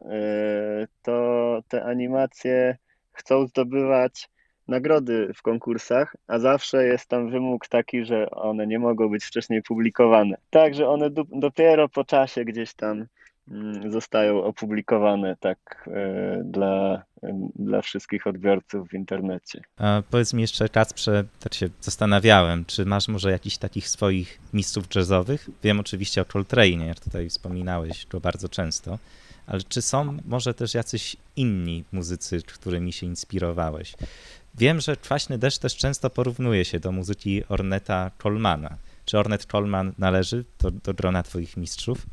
to 1.01 1.59
te 1.67 1.83
animacje 1.83 2.77
chcą 3.17 3.47
zdobywać 3.47 4.29
nagrody 4.67 5.31
w 5.35 5.41
konkursach, 5.41 6.15
a 6.27 6.39
zawsze 6.39 6.85
jest 6.85 7.07
tam 7.09 7.31
wymóg 7.31 7.67
taki, 7.67 8.05
że 8.05 8.29
one 8.29 8.67
nie 8.67 8.79
mogą 8.79 9.09
być 9.09 9.25
wcześniej 9.25 9.61
publikowane. 9.63 10.37
Także 10.49 10.89
one 10.89 11.09
do, 11.09 11.23
dopiero 11.31 11.89
po 11.89 12.03
czasie 12.03 12.45
gdzieś 12.45 12.73
tam 12.73 13.05
mm, 13.51 13.91
zostają 13.91 14.43
opublikowane 14.43 15.35
tak 15.39 15.89
e, 15.93 16.41
dla, 16.43 17.03
dla 17.55 17.81
wszystkich 17.81 18.27
odbiorców 18.27 18.89
w 18.89 18.93
internecie. 18.93 19.61
A 19.77 20.01
powiedz 20.11 20.33
mi 20.33 20.41
jeszcze, 20.41 20.69
Kacprze, 20.69 21.23
tak 21.39 21.53
się 21.53 21.69
zastanawiałem, 21.81 22.65
czy 22.65 22.85
masz 22.85 23.07
może 23.07 23.31
jakichś 23.31 23.57
takich 23.57 23.87
swoich 23.87 24.39
mistrzów 24.53 24.85
jazzowych? 24.95 25.49
Wiem 25.63 25.79
oczywiście 25.79 26.21
o 26.21 26.25
Coltrane, 26.25 26.85
jak 26.87 26.99
tutaj 26.99 27.29
wspominałeś 27.29 28.05
go 28.05 28.19
bardzo 28.19 28.49
często, 28.49 28.97
ale 29.47 29.61
czy 29.69 29.81
są 29.81 30.17
może 30.25 30.53
też 30.53 30.73
jacyś 30.73 31.17
inni 31.35 31.83
muzycy, 31.91 32.41
którymi 32.41 32.93
się 32.93 33.05
inspirowałeś? 33.05 33.93
Wiem, 34.55 34.79
że 34.79 34.95
Kwaśny 34.95 35.37
Deszcz 35.37 35.59
też 35.59 35.75
często 35.75 36.09
porównuje 36.09 36.65
się 36.65 36.79
do 36.79 36.91
muzyki 36.91 37.43
Orneta 37.49 38.11
Colmana. 38.17 38.77
Czy 39.05 39.19
Ornet 39.19 39.45
Colman 39.45 39.93
należy 39.97 40.45
do, 40.59 40.71
do 40.71 40.93
grona 40.93 41.23
twoich 41.23 41.57
mistrzów? 41.57 42.05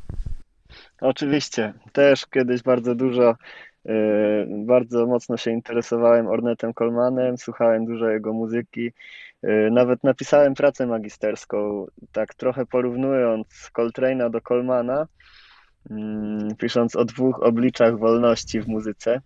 Oczywiście. 1.01 1.73
Też 1.91 2.25
kiedyś 2.25 2.61
bardzo 2.61 2.95
dużo, 2.95 3.35
yy, 3.85 4.47
bardzo 4.65 5.05
mocno 5.05 5.37
się 5.37 5.51
interesowałem 5.51 6.27
Ornetem 6.27 6.73
Colmanem, 6.73 7.37
słuchałem 7.37 7.85
dużo 7.85 8.09
jego 8.09 8.33
muzyki. 8.33 8.91
Yy, 9.43 9.71
nawet 9.71 10.03
napisałem 10.03 10.53
pracę 10.53 10.87
magisterską, 10.87 11.87
tak 12.11 12.33
trochę 12.33 12.65
porównując 12.65 13.47
Coltrane'a 13.73 14.29
do 14.29 14.41
Colmana, 14.41 15.07
pisząc 16.57 16.95
o 16.95 17.05
dwóch 17.05 17.43
obliczach 17.43 17.99
wolności 17.99 18.61
w 18.61 18.67
muzyce. 18.67 19.21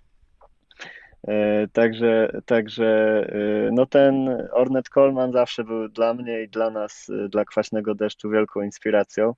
E, 1.28 1.68
także, 1.68 2.42
także 2.46 2.88
e, 3.30 3.72
no 3.72 3.86
ten 3.86 4.30
Ornette 4.52 4.90
Coleman 4.90 5.32
zawsze 5.32 5.64
był 5.64 5.90
dla 5.90 6.14
mnie 6.14 6.44
i 6.44 6.50
dla 6.50 6.70
nas, 6.70 7.10
e, 7.10 7.30
dla 7.30 7.46
Kwaśnego 7.46 7.96
Deszczu 7.96 8.30
wielką 8.30 8.62
inspiracją. 8.62 9.34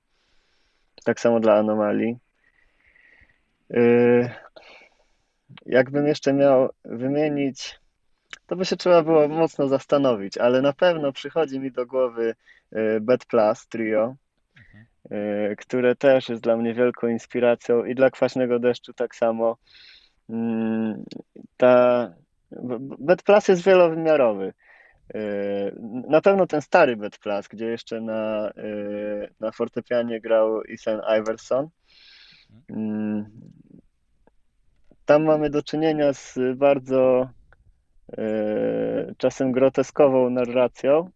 Tak 1.04 1.20
samo 1.20 1.40
dla 1.40 1.54
Anomalii. 1.54 2.16
Jakbym 5.66 6.06
jeszcze 6.06 6.32
miał 6.32 6.68
wymienić, 6.84 7.80
to 8.46 8.56
by 8.56 8.64
się 8.64 8.76
trzeba 8.76 9.02
było 9.02 9.28
mocno 9.28 9.68
zastanowić, 9.68 10.38
ale 10.38 10.62
na 10.62 10.72
pewno 10.72 11.12
przychodzi 11.12 11.60
mi 11.60 11.72
do 11.72 11.86
głowy 11.86 12.34
Bad 13.00 13.24
Plus 13.26 13.68
Trio. 13.68 14.14
Które 15.58 15.96
też 15.96 16.28
jest 16.28 16.42
dla 16.42 16.56
mnie 16.56 16.74
wielką 16.74 17.08
inspiracją 17.08 17.84
i 17.84 17.94
dla 17.94 18.10
Kwaśnego 18.10 18.58
Deszczu 18.58 18.92
tak 18.92 19.16
samo. 19.16 19.56
Mm, 20.30 21.04
ta 21.56 22.08
Betplas 22.98 23.48
jest 23.48 23.64
wielowymiarowy. 23.64 24.52
E, 25.14 25.20
na 26.08 26.20
pewno 26.20 26.46
ten 26.46 26.62
stary 26.62 26.96
Betplas, 26.96 27.48
gdzie 27.48 27.66
jeszcze 27.66 28.00
na, 28.00 28.48
e, 28.48 28.52
na 29.40 29.52
fortepianie 29.52 30.20
grał 30.20 30.62
Ethan 30.68 31.00
Iverson. 31.20 31.68
Mm, 32.70 33.30
tam 35.04 35.24
mamy 35.24 35.50
do 35.50 35.62
czynienia 35.62 36.12
z 36.12 36.38
bardzo 36.56 37.28
czasem 39.16 39.52
groteskową 39.52 40.30
narracją, 40.30 41.10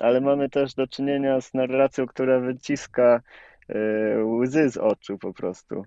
ale 0.00 0.20
mamy 0.20 0.48
też 0.48 0.74
do 0.74 0.86
czynienia 0.86 1.40
z 1.40 1.54
narracją, 1.54 2.06
która 2.06 2.40
wyciska 2.40 3.22
E, 3.68 4.24
łzy 4.24 4.70
z 4.70 4.76
oczu 4.76 5.18
po 5.18 5.32
prostu. 5.32 5.82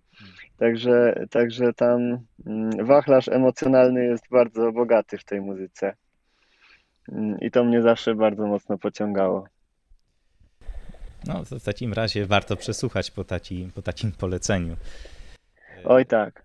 Także, 0.58 1.26
także 1.30 1.74
tam 1.74 2.18
mm, 2.46 2.86
wachlarz 2.86 3.28
emocjonalny 3.28 4.06
jest 4.06 4.24
bardzo 4.32 4.72
bogaty 4.72 5.18
w 5.18 5.24
tej 5.24 5.42
muzyce. 5.42 5.96
Mm, 7.12 7.40
I 7.40 7.52
to 7.52 7.64
mnie 7.64 7.82
zawsze 7.82 8.16
bardzo 8.16 8.48
mocno 8.48 8.78
pociągało. 8.78 9.48
No 11.28 11.46
to 11.50 11.60
w 11.60 11.64
takim 11.64 11.94
razie 11.94 12.26
warto 12.26 12.56
przesłuchać 12.56 13.12
po, 13.12 13.24
takim 13.24 13.72
po 13.72 13.82
takim 13.82 14.12
poleceniu. 14.12 14.76
Oj 15.86 16.06
tak. 16.06 16.44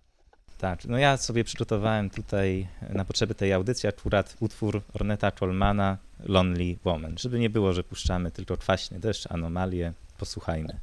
Tak, 0.59 0.85
no 0.85 0.99
ja 0.99 1.17
sobie 1.17 1.45
przygotowałem 1.45 2.11
tutaj 2.11 2.69
na 2.91 3.05
potrzeby 3.05 3.35
tej 3.35 3.53
audycji 3.53 3.89
akurat 3.89 4.37
utwór 4.41 4.83
Orneta 4.95 5.33
Cholmana 5.41 5.99
Lonely 6.25 6.77
Woman, 6.85 7.19
żeby 7.19 7.39
nie 7.39 7.51
było, 7.51 7.73
że 7.73 7.85
puszczamy 7.85 8.31
tylko 8.31 8.57
kwaśny 8.57 9.01
deszcz, 9.01 9.27
anomalie, 9.31 9.93
posłuchajmy. 10.19 10.79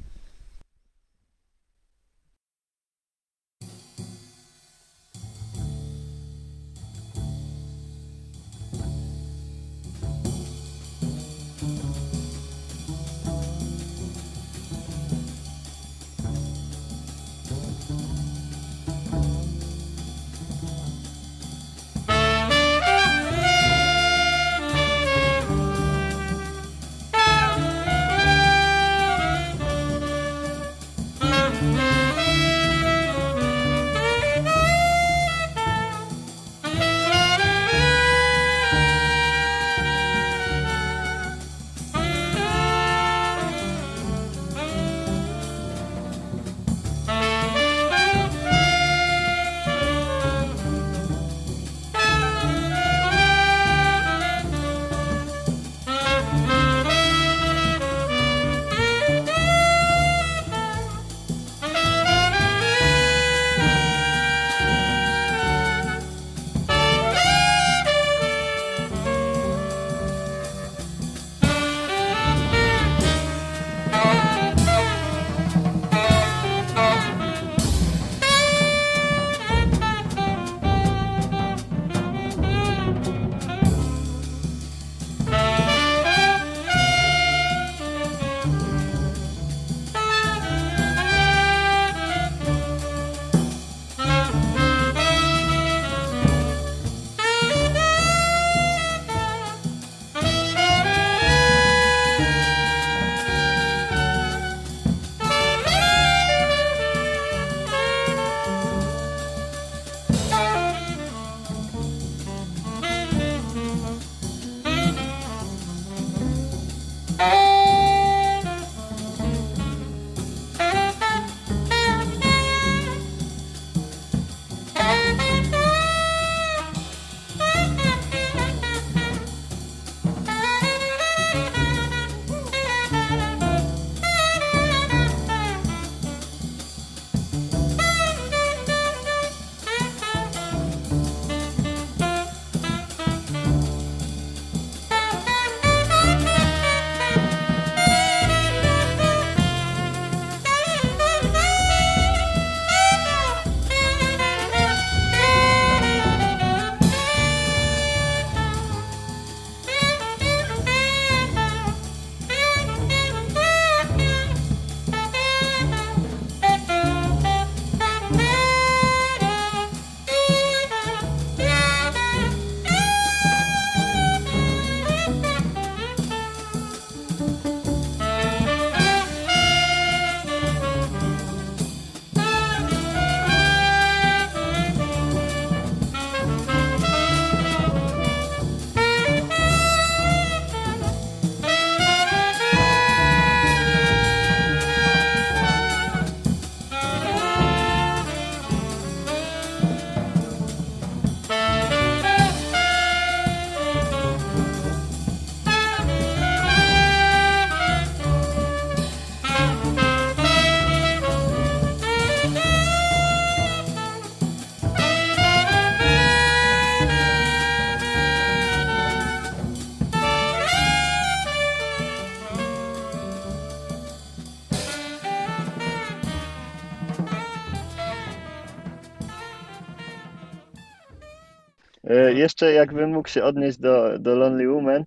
Jeszcze 232.14 232.52
jakbym 232.52 232.90
mógł 232.90 233.08
się 233.08 233.24
odnieść 233.24 233.58
do, 233.58 233.98
do 233.98 234.16
Lonely 234.16 234.48
Woman, 234.48 234.84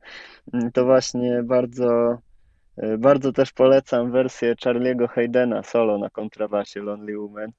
mm, 0.53 0.71
to 0.71 0.85
właśnie 0.85 1.43
bardzo, 1.43 2.17
e, 2.77 2.97
bardzo 2.97 3.33
też 3.33 3.51
polecam 3.51 4.11
wersję 4.11 4.55
Charlie'ego 4.55 5.07
Haydena 5.07 5.63
solo 5.63 5.97
na 5.97 6.09
kontrabasie 6.09 6.81
Lonely 6.81 7.19
Woman. 7.19 7.51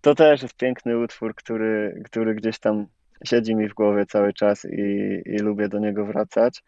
To 0.00 0.14
też 0.14 0.42
jest 0.42 0.56
piękny 0.56 0.98
utwór, 0.98 1.34
który, 1.34 2.02
który 2.04 2.34
gdzieś 2.34 2.58
tam 2.58 2.86
siedzi 3.24 3.54
mi 3.54 3.68
w 3.68 3.74
głowie 3.74 4.06
cały 4.06 4.32
czas 4.32 4.64
i, 4.64 5.22
i 5.26 5.38
lubię 5.38 5.68
do 5.68 5.78
niego 5.78 6.06
wracać. 6.06 6.62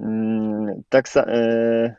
Mm, 0.00 0.82
tak, 0.88 1.06
e, 1.16 1.94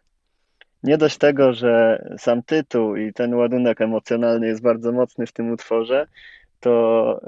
nie 0.83 0.97
dość 0.97 1.17
tego, 1.17 1.53
że 1.53 2.03
sam 2.17 2.43
tytuł 2.43 2.95
i 2.95 3.13
ten 3.13 3.33
ładunek 3.33 3.81
emocjonalny 3.81 4.47
jest 4.47 4.61
bardzo 4.61 4.91
mocny 4.91 5.27
w 5.27 5.31
tym 5.31 5.51
utworze, 5.51 6.07
to 6.61 7.19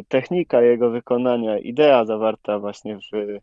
y, 0.00 0.04
technika 0.08 0.62
jego 0.62 0.90
wykonania, 0.90 1.58
idea 1.58 2.04
zawarta 2.04 2.58
właśnie 2.58 2.98
w, 3.12 3.16
y, 3.16 3.40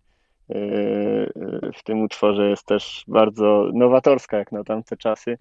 w 1.77 1.83
tym 1.83 2.01
utworze 2.01 2.49
jest 2.49 2.65
też 2.65 3.03
bardzo 3.07 3.69
nowatorska 3.73 4.37
jak 4.37 4.51
na 4.51 4.63
tamte 4.63 4.97
czasy 4.97 5.37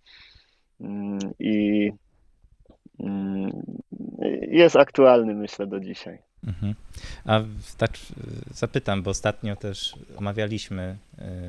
mm, 0.80 1.18
i 1.38 1.90
mm, 3.00 3.50
jest 4.48 4.76
aktualny 4.76 5.34
myślę 5.34 5.66
do 5.66 5.80
dzisiaj. 5.80 6.18
Mhm. 6.46 6.74
A 7.26 7.40
tak 7.78 7.90
zapytam, 8.50 9.02
bo 9.02 9.10
ostatnio 9.10 9.56
też 9.56 9.94
omawialiśmy 10.16 10.96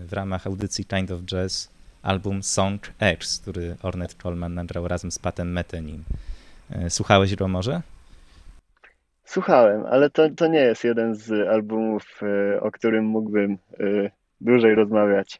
y, 0.03 0.07
w 0.07 0.13
ramach 0.13 0.47
audycji 0.47 0.85
Kind 0.85 1.11
of 1.11 1.21
Jazz 1.21 1.75
album 2.03 2.43
Song 2.43 2.91
X, 2.99 3.39
który 3.39 3.75
Ornette 3.83 4.15
Coleman 4.23 4.53
nagrał 4.53 4.87
razem 4.87 5.11
z 5.11 5.19
Patem 5.19 5.51
Metenim. 5.51 6.03
Słuchałeś 6.89 7.35
go 7.35 7.47
może? 7.47 7.81
Słuchałem, 9.25 9.85
ale 9.85 10.09
to, 10.09 10.29
to 10.29 10.47
nie 10.47 10.59
jest 10.59 10.83
jeden 10.83 11.15
z 11.15 11.47
albumów, 11.47 12.19
e, 12.55 12.61
o 12.61 12.71
którym 12.71 13.05
mógłbym 13.05 13.57
e, 13.79 14.11
dłużej 14.41 14.75
rozmawiać. 14.75 15.39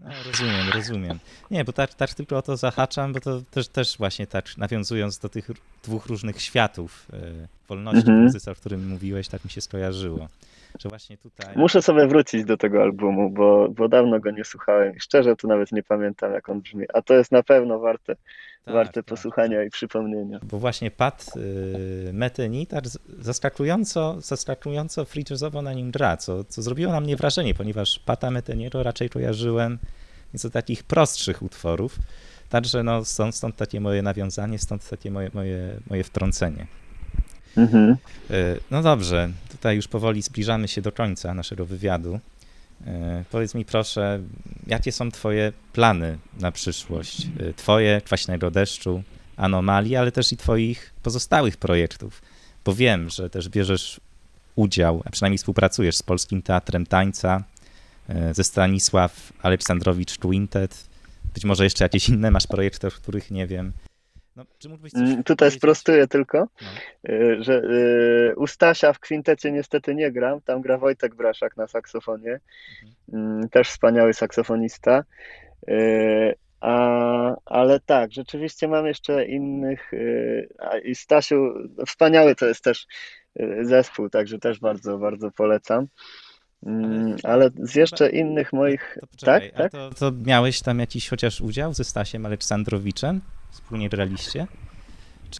No, 0.00 0.10
rozumiem, 0.26 0.68
rozumiem. 0.74 1.18
Nie, 1.50 1.64
bo 1.64 1.72
tak, 1.72 1.94
tak 1.94 2.14
tylko 2.14 2.36
o 2.36 2.42
to 2.42 2.56
zahaczam, 2.56 3.12
bo 3.12 3.20
to 3.20 3.40
też, 3.50 3.68
też 3.68 3.98
właśnie 3.98 4.26
tak 4.26 4.58
nawiązując 4.58 5.18
do 5.18 5.28
tych 5.28 5.50
dwóch 5.84 6.06
różnych 6.06 6.42
światów 6.42 7.06
wolności 7.68 8.10
mhm. 8.10 8.20
w 8.20 8.22
muzyce, 8.22 8.50
o 8.50 8.54
którym 8.54 8.88
mówiłeś, 8.88 9.28
tak 9.28 9.44
mi 9.44 9.50
się 9.50 9.60
skojarzyło 9.60 10.28
że 10.78 10.88
właśnie 10.88 11.18
tutaj... 11.18 11.56
Muszę 11.56 11.82
sobie 11.82 12.06
wrócić 12.06 12.44
do 12.44 12.56
tego 12.56 12.82
albumu, 12.82 13.30
bo, 13.30 13.68
bo 13.68 13.88
dawno 13.88 14.20
go 14.20 14.30
nie 14.30 14.44
słuchałem 14.44 14.96
i 14.96 15.00
szczerze 15.00 15.36
to 15.36 15.48
nawet 15.48 15.72
nie 15.72 15.82
pamiętam 15.82 16.32
jak 16.32 16.48
on 16.48 16.60
brzmi, 16.60 16.84
a 16.94 17.02
to 17.02 17.14
jest 17.14 17.32
na 17.32 17.42
pewno 17.42 17.78
warte, 17.78 18.16
tak, 18.64 18.74
warte 18.74 18.92
tak, 18.92 19.04
posłuchania 19.04 19.58
tak. 19.58 19.66
i 19.66 19.70
przypomnienia. 19.70 20.40
Bo 20.42 20.58
właśnie 20.58 20.90
Pat 20.90 21.30
y, 21.36 22.10
Metheny 22.12 22.66
tak 22.66 22.84
zaskakująco, 23.18 24.16
zaskakująco 24.20 25.04
free 25.04 25.24
jazzowo 25.30 25.62
na 25.62 25.72
nim 25.72 25.90
gra, 25.90 26.16
co, 26.16 26.44
co 26.44 26.62
zrobiło 26.62 26.92
na 26.92 27.00
mnie 27.00 27.16
wrażenie, 27.16 27.54
ponieważ 27.54 27.98
Pata 27.98 28.30
Metheniego 28.30 28.82
raczej 28.82 29.10
kojarzyłem 29.10 29.78
nieco 30.34 30.50
takich 30.50 30.84
prostszych 30.84 31.42
utworów, 31.42 31.98
także 32.48 32.82
no, 32.82 33.04
stąd, 33.04 33.34
stąd 33.34 33.56
takie 33.56 33.80
moje 33.80 34.02
nawiązanie, 34.02 34.58
stąd 34.58 34.88
takie 34.88 35.10
moje, 35.10 35.30
moje, 35.34 35.80
moje 35.90 36.04
wtrącenie. 36.04 36.66
Mhm. 37.56 37.96
E, 38.30 38.56
no 38.70 38.82
dobrze, 38.82 39.30
tutaj 39.50 39.76
już 39.76 39.88
powoli 39.88 40.22
zbliżamy 40.22 40.68
się 40.68 40.82
do 40.82 40.92
końca 40.92 41.34
naszego 41.34 41.66
wywiadu. 41.66 42.20
E, 42.86 43.24
powiedz 43.30 43.54
mi 43.54 43.64
proszę, 43.64 44.20
jakie 44.66 44.92
są 44.92 45.10
Twoje 45.10 45.52
plany 45.72 46.18
na 46.40 46.52
przyszłość? 46.52 47.28
E, 47.40 47.52
twoje, 47.52 48.00
Kwaśnego 48.04 48.50
Deszczu, 48.50 49.02
Anomalii, 49.36 49.96
ale 49.96 50.12
też 50.12 50.32
i 50.32 50.36
Twoich 50.36 50.92
pozostałych 51.02 51.56
projektów, 51.56 52.22
bo 52.64 52.74
wiem, 52.74 53.10
że 53.10 53.30
też 53.30 53.48
bierzesz 53.48 54.00
udział, 54.56 55.02
a 55.04 55.10
przynajmniej 55.10 55.38
współpracujesz 55.38 55.96
z 55.96 56.02
Polskim 56.02 56.42
Teatrem 56.42 56.86
Tańca, 56.86 57.44
ze 58.32 58.44
Stanisław 58.44 59.32
Aleksandrowicz 59.42 60.18
Quintet, 60.18 60.86
być 61.34 61.44
może 61.44 61.64
jeszcze 61.64 61.84
jakieś 61.84 62.08
inne 62.08 62.30
masz 62.30 62.46
projekty, 62.46 62.86
o 62.86 62.90
których 62.90 63.30
nie 63.30 63.46
wiem. 63.46 63.72
No, 64.36 64.44
czy 64.58 64.68
mógłbyś 64.68 64.92
coś 64.92 65.00
mm, 65.00 65.24
Tutaj 65.24 65.50
sprostuję 65.50 66.06
tylko, 66.06 66.38
no. 66.38 67.10
Y, 67.10 67.36
że 67.40 67.62
y, 67.62 68.34
u 68.36 68.46
Stasia 68.46 68.92
w 68.92 68.98
kwintecie 68.98 69.52
niestety 69.52 69.94
nie 69.94 70.12
gram, 70.12 70.40
tam 70.40 70.60
gra 70.60 70.78
Wojtek 70.78 71.14
Braszak 71.14 71.56
na 71.56 71.66
saksofonie, 71.66 72.40
mhm. 73.12 73.32
Mm, 73.32 73.48
też 73.48 73.68
wspaniały 73.68 74.14
saksofonista. 74.14 75.04
Y, 75.68 76.34
a, 76.60 77.36
ale 77.44 77.80
tak, 77.80 78.12
rzeczywiście 78.12 78.68
mam 78.68 78.86
jeszcze 78.86 79.24
innych. 79.24 79.90
A, 80.58 80.78
I 80.78 80.94
Stasiu, 80.94 81.54
wspaniały 81.86 82.34
to 82.34 82.46
jest 82.46 82.64
też 82.64 82.86
zespół, 83.62 84.10
także 84.10 84.38
też 84.38 84.60
bardzo, 84.60 84.98
bardzo 84.98 85.30
polecam. 85.30 85.86
Mm, 86.66 87.16
ale 87.22 87.50
z 87.58 87.74
jeszcze 87.74 88.10
innych 88.10 88.52
moich. 88.52 88.98
To 89.00 89.06
poczekaj, 89.06 89.50
tak, 89.50 89.58
tak? 89.58 89.72
To, 89.72 89.90
to 89.90 90.12
miałeś 90.26 90.60
tam 90.62 90.78
jakiś 90.78 91.08
chociaż 91.08 91.40
udział 91.40 91.74
ze 91.74 91.84
Stasiem 91.84 92.26
Aleksandrowiczem? 92.26 93.20
Wspólnie 93.56 93.88
graliście? 93.88 94.46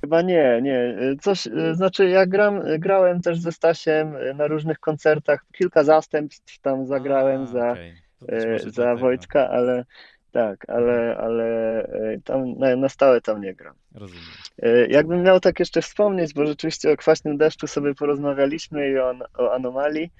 Chyba 0.01 0.23
nie, 0.23 0.61
nie. 0.62 0.95
Coś, 1.21 1.49
znaczy 1.73 2.09
ja 2.09 2.27
gram, 2.27 2.62
grałem 2.79 3.21
też 3.21 3.39
ze 3.39 3.53
Stasiem 3.53 4.14
na 4.35 4.47
różnych 4.47 4.79
koncertach, 4.79 5.45
kilka 5.53 5.85
zastępstw 5.85 6.59
tam 6.59 6.87
zagrałem 6.87 7.43
A, 7.43 7.47
za, 7.47 7.77
okay. 8.23 8.61
za 8.67 8.95
Wojtka, 8.95 9.49
ale 9.49 9.85
tak, 10.33 10.71
ale, 10.71 11.17
ale 11.17 11.47
e, 11.83 12.21
tam 12.25 12.59
na, 12.59 12.77
na 12.77 12.89
stałe 12.89 13.21
tam 13.21 13.41
nie 13.41 13.55
gram. 13.55 13.75
Rozumiem. 13.95 14.25
E, 14.62 14.87
jakbym 14.87 15.23
miał 15.23 15.41
tak 15.41 15.61
jeszcze 15.61 15.83
wspomnieć, 15.83 16.35
bo 16.35 16.47
rzeczywiście 16.47 16.93
o 16.93 16.97
kwaśnym 16.97 17.37
deszczu 17.37 17.67
sobie 17.67 17.95
porozmawialiśmy 17.95 18.91
i 18.91 18.99
o, 18.99 19.14
o 19.39 19.55
anomalii, 19.55 20.12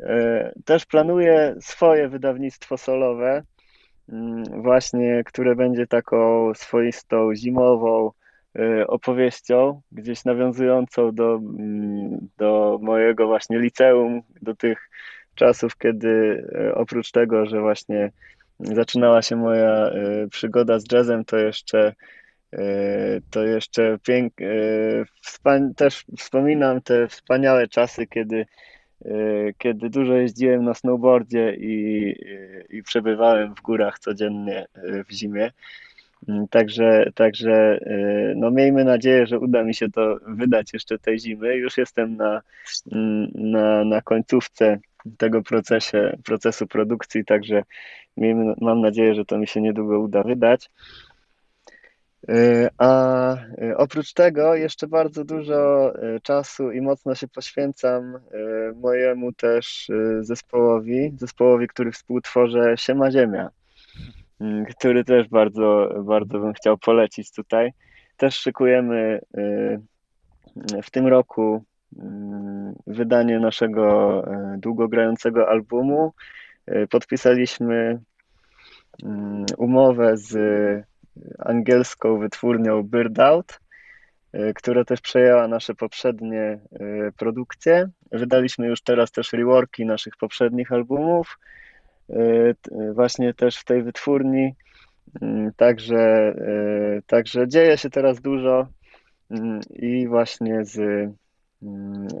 e, 0.00 0.52
też 0.64 0.86
planuję 0.86 1.54
swoje 1.60 2.08
wydawnictwo 2.08 2.76
solowe. 2.76 3.42
Mm, 4.08 4.62
właśnie, 4.62 5.22
które 5.24 5.56
będzie 5.56 5.86
taką 5.86 6.52
swoistą 6.54 7.34
zimową 7.34 8.10
y, 8.58 8.86
opowieścią, 8.86 9.80
gdzieś 9.92 10.24
nawiązującą 10.24 11.14
do, 11.14 11.34
mm, 11.34 12.28
do 12.36 12.78
mojego 12.82 13.26
właśnie 13.26 13.58
liceum, 13.58 14.22
do 14.42 14.54
tych 14.54 14.90
czasów, 15.34 15.76
kiedy 15.76 16.08
y, 16.70 16.74
oprócz 16.74 17.10
tego, 17.10 17.46
że 17.46 17.60
właśnie 17.60 18.10
zaczynała 18.60 19.22
się 19.22 19.36
moja 19.36 19.90
y, 19.90 20.28
przygoda 20.28 20.78
z 20.78 20.92
jazzem, 20.92 21.24
to 21.24 21.38
jeszcze 21.38 21.94
to 23.30 23.44
jeszcze 23.44 23.98
pięk... 24.06 24.34
też 25.76 26.04
wspominam 26.18 26.80
te 26.80 27.08
wspaniałe 27.08 27.68
czasy, 27.68 28.06
kiedy 28.06 28.46
kiedy 29.58 29.90
dużo 29.90 30.14
jeździłem 30.14 30.64
na 30.64 30.74
snowboardzie 30.74 31.54
i, 31.54 32.14
i 32.70 32.82
przebywałem 32.82 33.54
w 33.54 33.60
górach 33.62 33.98
codziennie 33.98 34.66
e, 34.74 35.04
w 35.04 35.10
zimie. 35.10 35.50
Mm, 36.28 36.48
także, 36.48 37.10
także 37.14 37.52
e, 37.52 38.34
no 38.36 38.50
miejmy 38.50 38.84
nadzieję, 38.84 39.26
że 39.26 39.38
uda 39.38 39.64
mi 39.64 39.74
się 39.74 39.90
to 39.90 40.16
wydać 40.26 40.72
jeszcze 40.72 40.98
tej 40.98 41.18
zimy. 41.18 41.56
Już 41.56 41.78
jestem 41.78 42.16
na, 42.16 42.42
mm, 42.92 43.30
na, 43.34 43.84
na 43.84 44.02
końcówce 44.02 44.78
tego 45.18 45.42
procesie, 45.42 46.18
procesu 46.24 46.66
produkcji, 46.66 47.24
także 47.24 47.62
miejmy, 48.16 48.54
mam 48.60 48.80
nadzieję, 48.80 49.14
że 49.14 49.24
to 49.24 49.38
mi 49.38 49.46
się 49.46 49.60
niedługo 49.60 50.00
uda 50.00 50.22
wydać. 50.22 50.70
E, 52.28 52.68
a 52.78 53.36
e, 53.36 53.76
oprócz 53.76 54.12
tego 54.12 54.54
jeszcze 54.54 54.86
bardzo 54.86 55.24
dużo 55.24 55.92
e, 55.94 56.20
czasu 56.20 56.72
i 56.72 56.80
mocno 56.80 57.14
się 57.14 57.28
poświęcam 57.28 58.18
mojemu 58.76 59.32
też 59.32 59.90
zespołowi, 60.20 61.12
zespołowi, 61.16 61.68
który 61.68 61.92
współtworzę 61.92 62.74
Siema 62.76 63.10
Ziemia, 63.10 63.50
mm, 64.40 64.64
który 64.64 65.04
też 65.04 65.28
bardzo, 65.28 65.94
bardzo 66.04 66.38
bym 66.38 66.52
chciał 66.52 66.78
polecić 66.78 67.32
tutaj. 67.32 67.72
Też 68.16 68.34
szykujemy 68.34 69.20
w 70.82 70.90
tym 70.90 71.06
roku 71.06 71.64
mm, 71.98 72.74
wydanie 72.86 73.40
naszego 73.40 74.24
długogrającego 74.58 75.48
albumu. 75.48 76.12
Podpisaliśmy 76.90 78.00
mm, 79.04 79.46
umowę 79.58 80.16
z 80.16 80.38
angielską 81.38 82.18
wytwórnią 82.18 82.82
Bird 82.82 83.20
Out, 83.20 83.60
y, 84.34 84.52
która 84.54 84.84
też 84.84 85.00
przejęła 85.00 85.48
nasze 85.48 85.74
poprzednie 85.74 86.60
y, 86.72 87.12
produkcje. 87.18 87.88
Wydaliśmy 88.12 88.66
już 88.66 88.82
teraz 88.82 89.10
też 89.12 89.32
reworki 89.32 89.86
naszych 89.86 90.16
poprzednich 90.16 90.72
albumów, 90.72 91.38
y, 92.10 92.54
właśnie 92.94 93.34
też 93.34 93.56
w 93.56 93.64
tej 93.64 93.82
wytwórni. 93.82 94.54
Także, 95.56 96.34
także 97.06 97.48
dzieje 97.48 97.78
się 97.78 97.90
teraz 97.90 98.20
dużo 98.20 98.66
i 99.70 100.08
właśnie 100.08 100.64
z, 100.64 100.80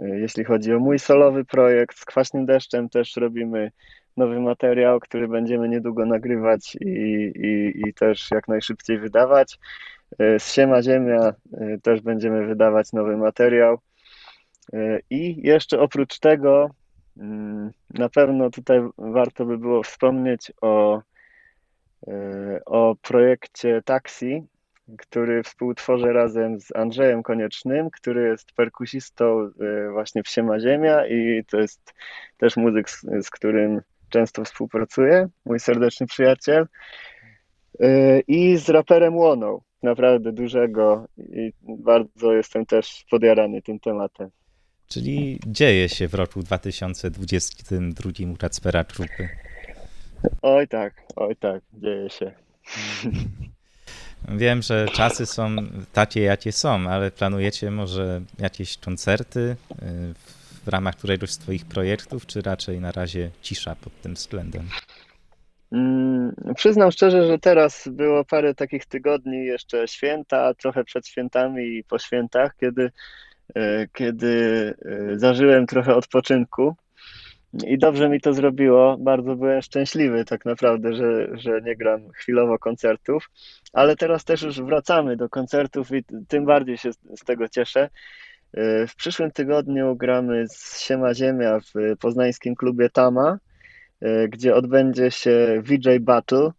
jeśli 0.02 0.44
chodzi 0.44 0.74
o 0.74 0.78
mój 0.78 0.98
solowy 0.98 1.44
projekt 1.44 1.98
z 1.98 2.04
Kwaśnym 2.04 2.46
Deszczem 2.46 2.88
też 2.88 3.16
robimy 3.16 3.70
nowy 4.18 4.40
materiał, 4.40 5.00
który 5.00 5.28
będziemy 5.28 5.68
niedługo 5.68 6.06
nagrywać 6.06 6.76
i, 6.80 6.88
i, 7.34 7.88
i 7.88 7.94
też 7.94 8.30
jak 8.30 8.48
najszybciej 8.48 8.98
wydawać. 8.98 9.58
E, 10.18 10.38
z 10.38 10.52
Siema 10.52 10.82
Ziemia 10.82 11.34
e, 11.52 11.78
też 11.82 12.00
będziemy 12.00 12.46
wydawać 12.46 12.92
nowy 12.92 13.16
materiał. 13.16 13.78
E, 14.72 14.98
I 15.10 15.46
jeszcze 15.46 15.80
oprócz 15.80 16.18
tego, 16.18 16.70
mm, 17.16 17.70
na 17.90 18.08
pewno 18.08 18.50
tutaj 18.50 18.80
warto 18.98 19.44
by 19.44 19.58
było 19.58 19.82
wspomnieć 19.82 20.52
o, 20.60 21.02
o 22.66 22.96
projekcie 23.02 23.82
Taxi, 23.84 24.42
który 24.98 25.42
współtworzę 25.42 26.12
razem 26.12 26.60
z 26.60 26.76
Andrzejem 26.76 27.22
Koniecznym, 27.22 27.90
który 27.90 28.28
jest 28.28 28.52
perkusistą 28.52 29.50
właśnie 29.92 30.22
w 30.22 30.28
Siema 30.28 30.60
Ziemia 30.60 31.06
i 31.06 31.44
to 31.44 31.60
jest 31.60 31.94
też 32.36 32.56
muzyk, 32.56 32.90
z, 32.90 33.06
z 33.22 33.30
którym 33.30 33.80
często 34.08 34.44
współpracuję, 34.44 35.28
mój 35.44 35.60
serdeczny 35.60 36.06
przyjaciel. 36.06 36.66
Y, 37.82 38.22
I 38.28 38.56
z 38.56 38.68
raperem 38.68 39.16
Łoną, 39.16 39.60
naprawdę 39.82 40.32
dużego 40.32 41.06
i 41.18 41.52
bardzo 41.62 42.32
jestem 42.32 42.66
też 42.66 43.04
podjarany 43.10 43.62
tym 43.62 43.80
tematem. 43.80 44.30
Czyli 44.88 45.40
dzieje 45.46 45.88
się 45.88 46.08
w 46.08 46.14
roku 46.14 46.42
2022 46.42 48.10
u 48.32 48.36
Kacpera 48.36 48.84
Trupy. 48.84 49.28
Oj 50.42 50.68
tak, 50.68 50.94
oj 51.16 51.36
tak, 51.36 51.62
dzieje 51.72 52.10
się. 52.10 52.32
Wiem, 54.28 54.62
że 54.62 54.86
czasy 54.92 55.26
są 55.26 55.56
takie, 55.92 56.20
jakie 56.20 56.52
są, 56.52 56.88
ale 56.88 57.10
planujecie 57.10 57.70
może 57.70 58.20
jakieś 58.38 58.76
koncerty 58.76 59.56
y, 59.72 60.14
w 60.68 60.70
ramach 60.70 60.96
któregoś 60.96 61.30
z 61.30 61.38
Twoich 61.38 61.64
projektów, 61.64 62.26
czy 62.26 62.42
raczej 62.42 62.80
na 62.80 62.92
razie 62.92 63.30
cisza 63.42 63.74
pod 63.74 64.00
tym 64.00 64.14
względem? 64.14 64.62
Mm, 65.72 66.34
Przyznam 66.54 66.90
szczerze, 66.90 67.26
że 67.26 67.38
teraz 67.38 67.88
było 67.92 68.24
parę 68.24 68.54
takich 68.54 68.86
tygodni, 68.86 69.44
jeszcze 69.44 69.88
święta, 69.88 70.54
trochę 70.54 70.84
przed 70.84 71.06
świętami 71.06 71.64
i 71.64 71.84
po 71.84 71.98
świętach, 71.98 72.56
kiedy, 72.60 72.90
e, 73.54 73.86
kiedy 73.92 74.74
e, 75.12 75.18
zażyłem 75.18 75.66
trochę 75.66 75.94
odpoczynku. 75.94 76.76
I 77.66 77.78
dobrze 77.78 78.08
mi 78.08 78.20
to 78.20 78.32
zrobiło. 78.34 78.96
Bardzo 78.98 79.36
byłem 79.36 79.62
szczęśliwy 79.62 80.24
tak 80.24 80.44
naprawdę, 80.44 80.94
że, 80.94 81.28
że 81.38 81.60
nie 81.60 81.76
gram 81.76 82.10
chwilowo 82.10 82.58
koncertów, 82.58 83.30
ale 83.72 83.96
teraz 83.96 84.24
też 84.24 84.42
już 84.42 84.60
wracamy 84.60 85.16
do 85.16 85.28
koncertów 85.28 85.92
i 85.92 86.04
tym 86.28 86.44
bardziej 86.44 86.78
się 86.78 86.92
z 86.92 87.24
tego 87.26 87.48
cieszę. 87.48 87.88
E, 88.54 88.86
W 88.86 88.96
przyszłym 88.96 89.30
tygodniu 89.30 89.96
gramy 89.96 90.48
z 90.48 90.80
Siema 90.80 91.14
Ziemia 91.14 91.60
w 91.60 91.98
poznańskim 92.00 92.54
klubie 92.54 92.90
Tama, 92.90 93.38
e, 94.00 94.28
gdzie 94.28 94.54
odbędzie 94.54 95.10
się 95.10 95.62
VJ 95.64 95.98
Battle, 96.00 96.50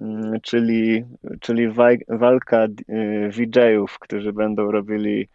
mm, 0.00 0.40
czyli, 0.40 1.04
czyli 1.40 1.68
walka 2.08 2.58
e, 2.58 2.68
VJ-ów, 3.28 3.98
którzy 3.98 4.32
będą 4.32 4.70
robili 4.70 5.28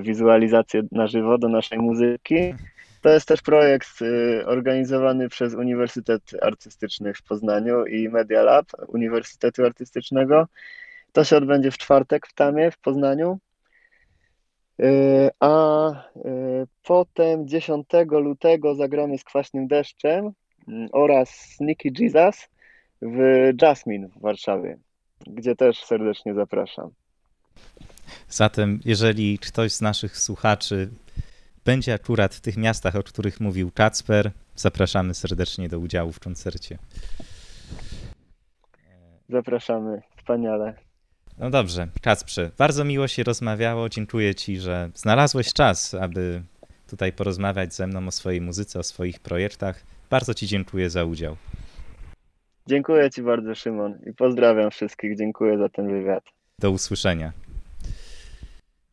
wizualizację 0.00 0.82
na 0.92 1.06
żywo 1.06 1.38
do 1.38 1.48
naszej 1.48 1.78
muzyki. 1.78 2.54
To 3.02 3.08
jest 3.08 3.28
też 3.28 3.42
projekt 3.42 3.88
organizowany 4.46 5.28
przez 5.28 5.54
Uniwersytet 5.54 6.22
Artystyczny 6.42 7.14
w 7.14 7.22
Poznaniu 7.22 7.86
i 7.86 8.08
Media 8.08 8.42
Lab 8.42 8.66
Uniwersytetu 8.88 9.64
Artystycznego. 9.64 10.48
To 11.12 11.24
się 11.24 11.36
odbędzie 11.36 11.70
w 11.70 11.78
czwartek 11.78 12.26
w 12.26 12.34
Tamie 12.34 12.70
w 12.70 12.78
Poznaniu. 12.78 13.38
E, 14.80 15.30
A 15.40 15.90
e, 15.90 15.94
potem 16.82 17.48
10 17.48 17.86
lutego 18.10 18.74
zagramy 18.74 19.18
z 19.18 19.24
Kwaśnym 19.24 19.66
Deszczem 19.66 20.32
mm, 20.68 20.88
oraz 20.92 21.28
Sneaky 21.30 21.92
Jesus 21.98 22.48
w 23.02 23.50
Jasmine 23.62 24.08
w 24.08 24.20
Warszawie, 24.20 24.78
gdzie 25.26 25.56
też 25.56 25.84
serdecznie 25.84 26.34
zapraszam. 26.34 26.90
Zatem, 28.28 28.80
jeżeli 28.84 29.38
ktoś 29.38 29.72
z 29.72 29.80
naszych 29.80 30.18
słuchaczy 30.18 30.90
będzie 31.64 31.94
akurat 31.94 32.34
w 32.34 32.40
tych 32.40 32.56
miastach, 32.56 32.96
o 32.96 33.02
których 33.02 33.40
mówił 33.40 33.70
Kacper, 33.70 34.30
zapraszamy 34.56 35.14
serdecznie 35.14 35.68
do 35.68 35.78
udziału 35.78 36.12
w 36.12 36.20
koncercie. 36.20 36.78
Zapraszamy, 39.28 40.02
wspaniale. 40.16 40.74
No 41.38 41.50
dobrze, 41.50 41.88
Kacprze, 42.02 42.50
bardzo 42.58 42.84
miło 42.84 43.08
się 43.08 43.22
rozmawiało. 43.22 43.88
Dziękuję 43.88 44.34
Ci, 44.34 44.60
że 44.60 44.90
znalazłeś 44.94 45.52
czas, 45.52 45.94
aby 45.94 46.42
tutaj 46.90 47.12
porozmawiać 47.12 47.74
ze 47.74 47.86
mną 47.86 48.06
o 48.06 48.10
swojej 48.10 48.40
muzyce, 48.40 48.78
o 48.78 48.82
swoich 48.82 49.20
projektach. 49.20 49.82
Bardzo 50.10 50.34
Ci 50.34 50.46
dziękuję 50.46 50.90
za 50.90 51.04
udział. 51.04 51.36
Dziękuję 52.66 53.10
Ci 53.10 53.22
bardzo, 53.22 53.54
Szymon, 53.54 53.98
i 54.06 54.14
pozdrawiam 54.14 54.70
wszystkich. 54.70 55.16
Dziękuję 55.16 55.58
za 55.58 55.68
ten 55.68 55.88
wywiad. 55.88 56.24
Do 56.58 56.70
usłyszenia. 56.70 57.32